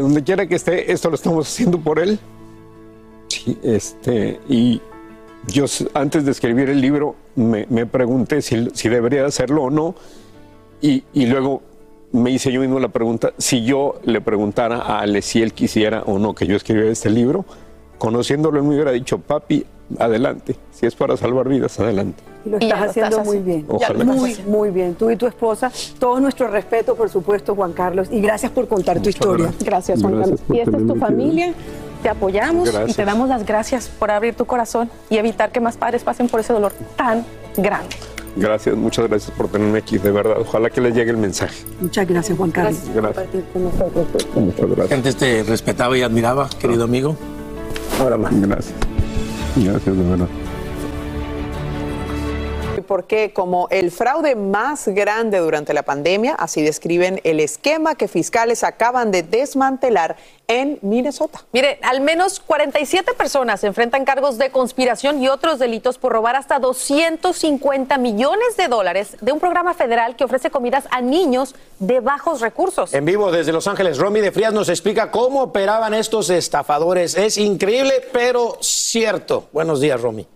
[0.00, 2.18] Donde quiera que esté, esto lo estamos haciendo por él.
[3.28, 4.80] Sí, este, y
[5.48, 9.94] yo antes de escribir el libro me, me pregunté si, si, debería hacerlo o no
[10.80, 11.62] y, y, luego
[12.12, 16.02] me hice yo mismo la pregunta, si yo le preguntara a Ale si él quisiera
[16.02, 17.44] o no que yo escribiera este libro,
[17.98, 19.64] conociéndolo él me hubiera dicho, papi,
[19.98, 22.22] adelante, si es para salvar vidas, adelante.
[22.44, 23.44] Y lo estás lo haciendo estás muy haciendo.
[23.44, 23.66] bien.
[23.68, 24.04] Ojalá.
[24.04, 24.94] Muy, muy bien.
[24.94, 29.00] Tú y tu esposa, todo nuestro respeto, por supuesto, Juan Carlos, y gracias por contar
[29.00, 29.52] tu historia.
[29.64, 30.56] Gracias, Juan Gracias Carlos.
[30.56, 31.54] Y esta es tu familia.
[32.02, 35.76] Te apoyamos y te damos las gracias por abrir tu corazón y evitar que más
[35.76, 37.24] padres pasen por ese dolor tan
[37.56, 37.96] grande.
[38.36, 40.36] Gracias, muchas gracias por tenerme aquí, de verdad.
[40.38, 41.56] Ojalá que les llegue el mensaje.
[41.80, 42.80] Muchas gracias, Juan Carlos.
[42.94, 43.26] Gracias.
[43.32, 43.44] Gracias.
[44.34, 44.92] Muchas gracias.
[44.92, 47.16] Antes te respetaba y admiraba, querido amigo.
[47.98, 48.38] Ahora más.
[48.38, 48.74] Gracias.
[49.56, 50.28] Gracias, de verdad.
[52.86, 58.64] Porque como el fraude más grande durante la pandemia, así describen el esquema que fiscales
[58.64, 60.16] acaban de desmantelar
[60.48, 61.44] en Minnesota.
[61.52, 66.58] Mire, al menos 47 personas enfrentan cargos de conspiración y otros delitos por robar hasta
[66.58, 72.40] 250 millones de dólares de un programa federal que ofrece comidas a niños de bajos
[72.40, 72.94] recursos.
[72.94, 77.16] En vivo desde Los Ángeles, Romy de Frías nos explica cómo operaban estos estafadores.
[77.16, 79.48] Es increíble, pero cierto.
[79.52, 80.26] Buenos días, Romy.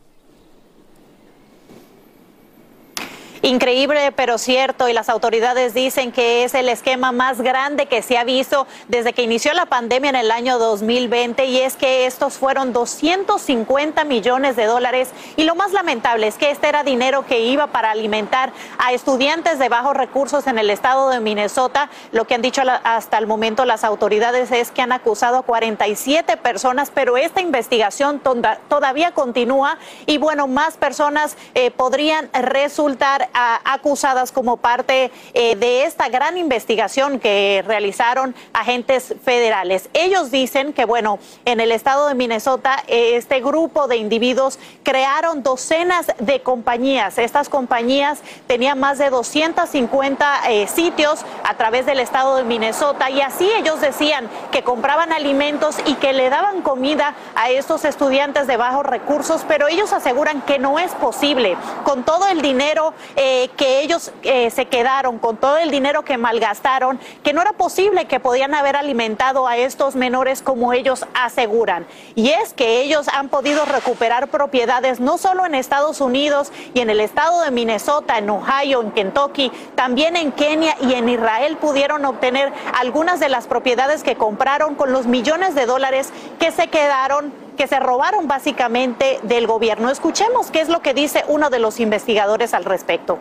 [3.42, 8.18] Increíble, pero cierto, y las autoridades dicen que es el esquema más grande que se
[8.18, 12.34] ha visto desde que inició la pandemia en el año 2020, y es que estos
[12.34, 17.40] fueron 250 millones de dólares, y lo más lamentable es que este era dinero que
[17.40, 21.88] iba para alimentar a estudiantes de bajos recursos en el estado de Minnesota.
[22.12, 26.36] Lo que han dicho hasta el momento las autoridades es que han acusado a 47
[26.36, 28.20] personas, pero esta investigación
[28.68, 36.08] todavía continúa, y bueno, más personas eh, podrían resultar acusadas como parte eh, de esta
[36.08, 39.88] gran investigación que realizaron agentes federales.
[39.92, 45.42] Ellos dicen que, bueno, en el estado de Minnesota, eh, este grupo de individuos crearon
[45.42, 47.18] docenas de compañías.
[47.18, 53.20] Estas compañías tenían más de 250 eh, sitios a través del estado de Minnesota y
[53.20, 58.56] así ellos decían que compraban alimentos y que le daban comida a estos estudiantes de
[58.56, 61.56] bajos recursos, pero ellos aseguran que no es posible.
[61.84, 66.16] Con todo el dinero eh, que ellos eh, se quedaron, con todo el dinero que
[66.16, 71.86] malgastaron, que no era posible que podían haber alimentado a estos menores como ellos aseguran.
[72.14, 76.88] Y es que ellos han podido recuperar propiedades no solo en Estados Unidos y en
[76.88, 82.06] el estado de Minnesota, en Ohio, en Kentucky, también en Kenia y en Israel pudieron
[82.06, 87.34] obtener algunas de las propiedades que compraron con los millones de dólares que se quedaron
[87.60, 89.90] que se robaron básicamente del gobierno.
[89.90, 93.18] Escuchemos qué es lo que dice uno de los investigadores al respecto.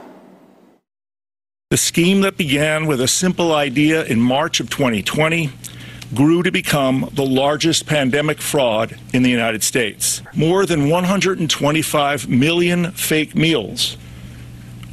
[1.70, 5.52] The scheme that began with a simple idea in March of 2020
[6.16, 10.24] grew to become the largest pandemic fraud in the United States.
[10.34, 13.98] More than 125 million fake meals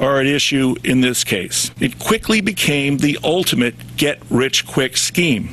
[0.00, 1.70] are at issue in this case.
[1.78, 5.50] It quickly became the ultimate get rich quick scheme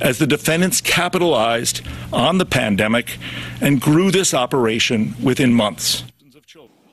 [0.00, 1.82] as the defendants capitalized
[2.12, 3.18] on the pandemic
[3.60, 6.04] and grew this operation within months.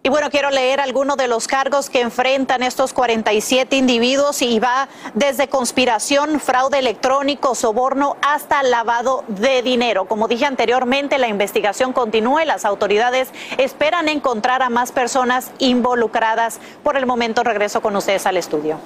[0.06, 4.88] Y bueno, quiero leer algunos de los cargos que enfrentan estos 47 individuos y va
[5.16, 10.06] desde conspiración, fraude electrónico, soborno hasta lavado de dinero.
[10.06, 16.60] Como dije anteriormente, la investigación continúa y las autoridades esperan encontrar a más personas involucradas.
[16.84, 18.78] Por el momento regreso con ustedes al estudio.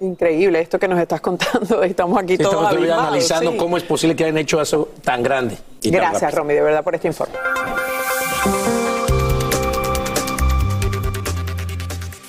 [0.00, 1.82] Increíble esto que nos estás contando.
[1.82, 3.56] Estamos aquí Sí, todos estamos analizando sí.
[3.56, 5.56] cómo es posible que hayan hecho eso tan grande.
[5.82, 6.38] tan Gracias, rápido.
[6.42, 7.34] Romy, de verdad, por este informe.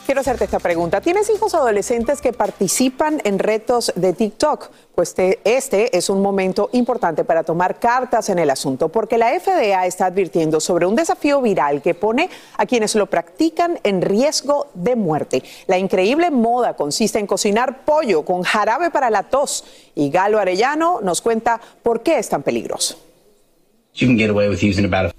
[0.07, 1.01] Quiero hacerte esta pregunta.
[1.01, 4.69] ¿Tienes hijos adolescentes que participan en retos de TikTok?
[4.95, 9.37] Pues te- este es un momento importante para tomar cartas en el asunto, porque la
[9.37, 14.67] FDA está advirtiendo sobre un desafío viral que pone a quienes lo practican en riesgo
[14.75, 15.43] de muerte.
[15.67, 21.01] La increíble moda consiste en cocinar pollo con jarabe para la tos y Galo Arellano
[21.01, 22.97] nos cuenta por qué es tan peligroso.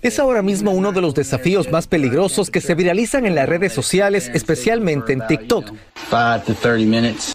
[0.02, 3.72] Es ahora mismo uno de los desafíos más peligrosos que se viralizan en las redes
[3.72, 5.72] sociales, especialmente en TikTok.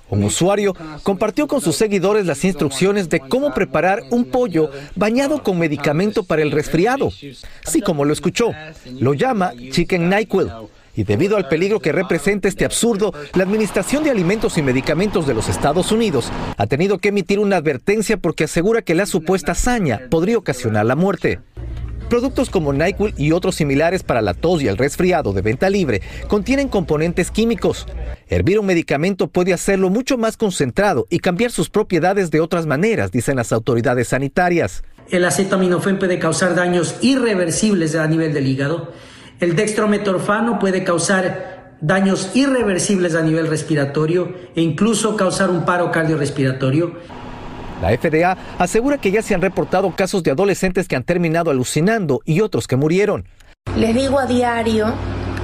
[0.10, 5.60] Un usuario compartió con sus seguidores las instrucciones de cómo preparar un pollo bañado con
[5.60, 7.12] medicamento para el resfriado.
[7.12, 8.52] Sí, como lo escuchó,
[9.00, 10.48] lo llama Chicken NyQuil.
[10.96, 15.34] Y debido al peligro que representa este absurdo, la Administración de Alimentos y Medicamentos de
[15.34, 20.02] los Estados Unidos ha tenido que emitir una advertencia porque asegura que la supuesta hazaña
[20.10, 21.40] podría ocasionar la muerte.
[22.10, 26.02] Productos como NyQuil y otros similares para la tos y el resfriado de venta libre
[26.28, 27.88] contienen componentes químicos.
[28.28, 33.12] Hervir un medicamento puede hacerlo mucho más concentrado y cambiar sus propiedades de otras maneras,
[33.12, 34.84] dicen las autoridades sanitarias.
[35.10, 38.94] El acetaminofén puede causar daños irreversibles a nivel del hígado
[39.44, 46.94] el dextrometorfano puede causar daños irreversibles a nivel respiratorio e incluso causar un paro cardiorrespiratorio.
[47.82, 52.22] La FDA asegura que ya se han reportado casos de adolescentes que han terminado alucinando
[52.24, 53.26] y otros que murieron.
[53.76, 54.94] Les digo a diario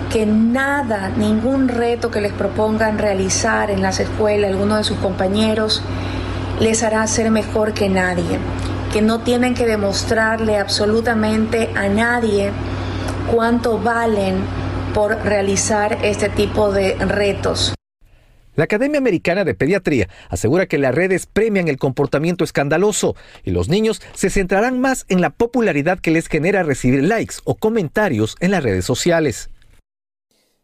[0.09, 5.83] que nada, ningún reto que les propongan realizar en las escuelas, alguno de sus compañeros,
[6.61, 8.39] les hará ser mejor que nadie,
[8.93, 12.51] que no tienen que demostrarle absolutamente a nadie
[13.32, 14.43] cuánto valen
[14.93, 17.74] por realizar este tipo de retos.
[18.55, 23.15] La Academia Americana de Pediatría asegura que las redes premian el comportamiento escandaloso
[23.45, 27.55] y los niños se centrarán más en la popularidad que les genera recibir likes o
[27.55, 29.49] comentarios en las redes sociales.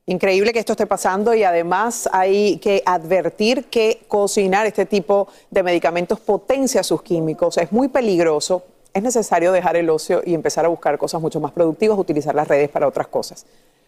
[0.08, 5.64] Increíble que esto esté pasando y además hay que advertir que cocinar este tipo de
[5.64, 7.58] medicamentos potencia sus químicos.
[7.58, 8.64] Es muy peligroso
[8.96, 12.48] es necesario dejar el ocio y empezar a buscar cosas mucho más productivas, utilizar las
[12.48, 13.46] redes para otras cosas.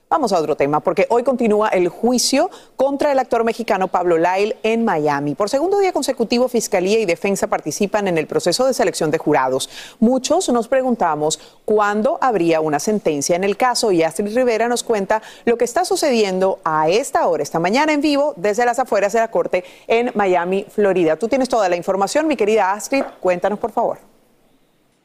[0.09, 4.57] Vamos a otro tema, porque hoy continúa el juicio contra el actor mexicano Pablo Lyle
[4.63, 5.33] en Miami.
[5.35, 9.69] Por segundo día consecutivo, Fiscalía y Defensa participan en el proceso de selección de jurados.
[9.99, 15.21] Muchos nos preguntamos cuándo habría una sentencia en el caso y Astrid Rivera nos cuenta
[15.45, 19.19] lo que está sucediendo a esta hora, esta mañana en vivo, desde las afueras de
[19.19, 21.15] la Corte en Miami, Florida.
[21.15, 24.16] Tú tienes toda la información, mi querida Astrid, cuéntanos por favor.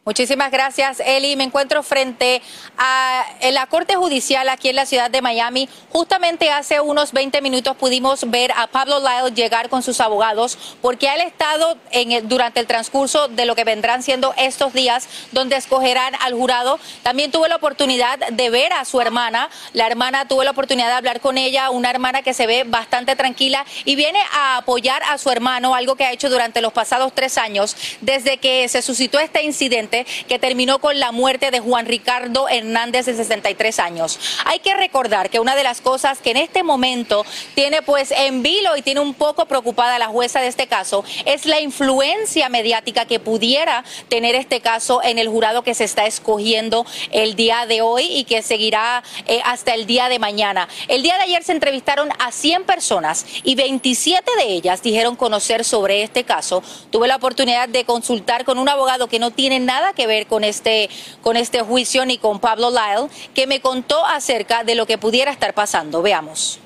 [0.05, 1.37] Muchísimas gracias, Eli.
[1.37, 2.43] Me encuentro frente
[2.77, 5.69] a la Corte Judicial aquí en la ciudad de Miami.
[5.91, 11.09] Justamente hace unos 20 minutos pudimos ver a Pablo Lyle llegar con sus abogados porque
[11.09, 16.15] ha estado en durante el transcurso de lo que vendrán siendo estos días donde escogerán
[16.19, 16.81] al jurado.
[17.05, 19.51] También tuve la oportunidad de ver a su hermana.
[19.73, 23.15] La hermana tuve la oportunidad de hablar con ella, una hermana que se ve bastante
[23.15, 27.13] tranquila y viene a apoyar a su hermano, algo que ha hecho durante los pasados
[27.15, 29.91] tres años desde que se suscitó este incidente
[30.28, 34.18] que terminó con la muerte de Juan Ricardo Hernández de 63 años.
[34.45, 37.24] Hay que recordar que una de las cosas que en este momento
[37.55, 41.47] tiene pues en vilo y tiene un poco preocupada la jueza de este caso es
[41.47, 46.86] la influencia mediática que pudiera tener este caso en el jurado que se está escogiendo
[47.11, 50.68] el día de hoy y que seguirá eh, hasta el día de mañana.
[50.88, 55.64] El día de ayer se entrevistaron a 100 personas y 27 de ellas dijeron conocer
[55.64, 56.62] sobre este caso.
[56.90, 60.45] Tuve la oportunidad de consultar con un abogado que no tiene nada que ver con
[60.45, 60.89] este,
[61.20, 65.33] con este juicio ni con Pablo Lyle, que me contó acerca de lo que pudiera
[65.33, 66.01] estar pasando.
[66.01, 66.61] Veamos.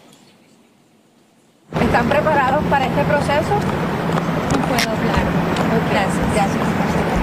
[1.80, 3.54] ¿Están preparados para este proceso?
[4.52, 5.24] No puedo hablar.
[5.90, 6.34] Gracias.
[6.34, 6.66] Gracias.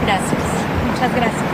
[0.05, 0.41] Gracias.
[0.87, 1.53] Muchas gracias.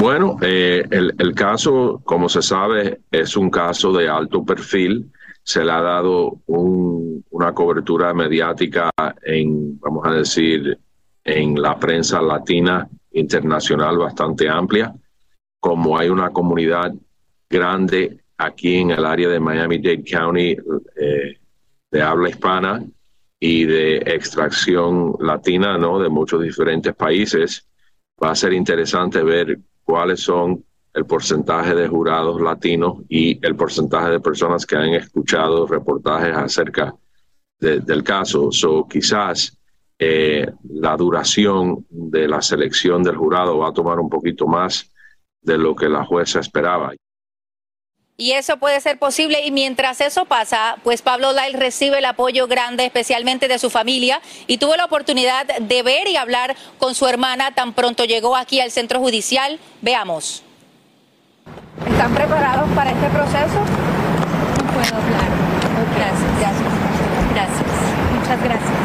[0.00, 5.10] Bueno, eh, el, el, caso, como se sabe, es un caso de alto perfil
[5.42, 8.90] se le ha dado una cobertura mediática
[9.22, 10.78] en, vamos a decir,
[11.24, 14.94] en la prensa latina internacional bastante amplia.
[15.58, 16.92] Como hay una comunidad
[17.48, 20.56] grande aquí en el área de Miami-Dade County
[20.96, 21.38] eh,
[21.90, 22.82] de habla hispana
[23.38, 25.98] y de extracción latina, ¿no?
[25.98, 27.66] De muchos diferentes países,
[28.22, 34.10] va a ser interesante ver cuáles son el porcentaje de jurados latinos y el porcentaje
[34.10, 36.94] de personas que han escuchado reportajes acerca
[37.58, 38.50] del caso.
[38.50, 39.56] So, quizás
[39.98, 44.90] eh, la duración de la selección del jurado va a tomar un poquito más
[45.42, 46.92] de lo que la jueza esperaba.
[48.16, 52.46] Y eso puede ser posible y mientras eso pasa, pues Pablo Lyle recibe el apoyo
[52.48, 57.06] grande, especialmente de su familia, y tuvo la oportunidad de ver y hablar con su
[57.06, 59.58] hermana tan pronto llegó aquí al centro judicial.
[59.80, 60.44] Veamos.
[61.46, 63.60] ¿Están preparados para este proceso?
[64.56, 65.30] No puedo hablar.
[65.96, 66.30] Gracias.
[66.40, 66.72] Gracias.
[67.34, 67.66] Gracias.
[68.14, 68.79] Muchas gracias.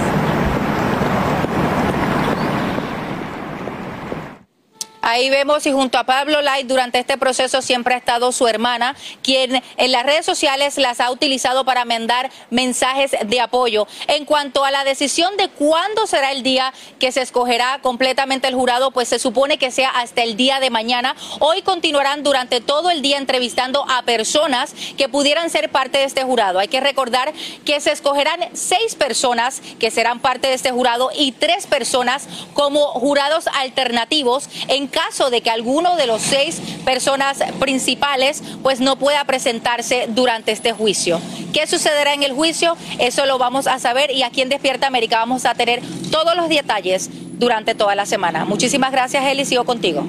[5.08, 8.96] Ahí vemos y junto a Pablo Light durante este proceso siempre ha estado su hermana,
[9.22, 13.88] quien en las redes sociales las ha utilizado para mandar mensajes de apoyo.
[14.08, 18.56] En cuanto a la decisión de cuándo será el día que se escogerá completamente el
[18.56, 21.16] jurado, pues se supone que sea hasta el día de mañana.
[21.40, 26.24] Hoy continuarán durante todo el día entrevistando a personas que pudieran ser parte de este
[26.24, 26.58] jurado.
[26.58, 27.32] Hay que recordar
[27.64, 32.88] que se escogerán seis personas que serán parte de este jurado y tres personas como
[32.94, 39.24] jurados alternativos en caso de que alguno de los seis personas principales pues no pueda
[39.26, 41.20] presentarse durante este juicio.
[41.54, 42.78] ¿Qué sucederá en el juicio?
[42.98, 45.82] Eso lo vamos a saber y aquí en Despierta América vamos a tener
[46.12, 48.46] todos los detalles durante toda la semana.
[48.46, 49.44] Muchísimas gracias, Eli.
[49.44, 50.06] Sigo contigo.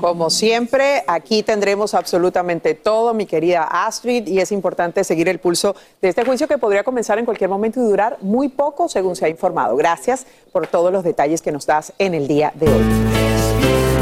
[0.00, 5.76] Como siempre, aquí tendremos absolutamente todo, mi querida Astrid, y es importante seguir el pulso
[6.00, 9.26] de este juicio que podría comenzar en cualquier momento y durar muy poco, según se
[9.26, 9.76] ha informado.
[9.76, 14.01] Gracias por todos los detalles que nos das en el día de hoy.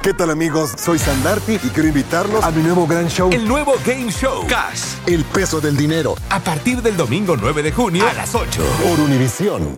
[0.00, 0.74] ¿Qué tal amigos?
[0.78, 3.30] Soy Sandarti y quiero invitarlos a mi nuevo gran show.
[3.32, 4.46] El nuevo Game Show.
[4.46, 4.94] Cash.
[5.06, 6.14] El peso del dinero.
[6.30, 8.62] A partir del domingo 9 de junio a las 8.
[8.84, 9.76] Por Univisión.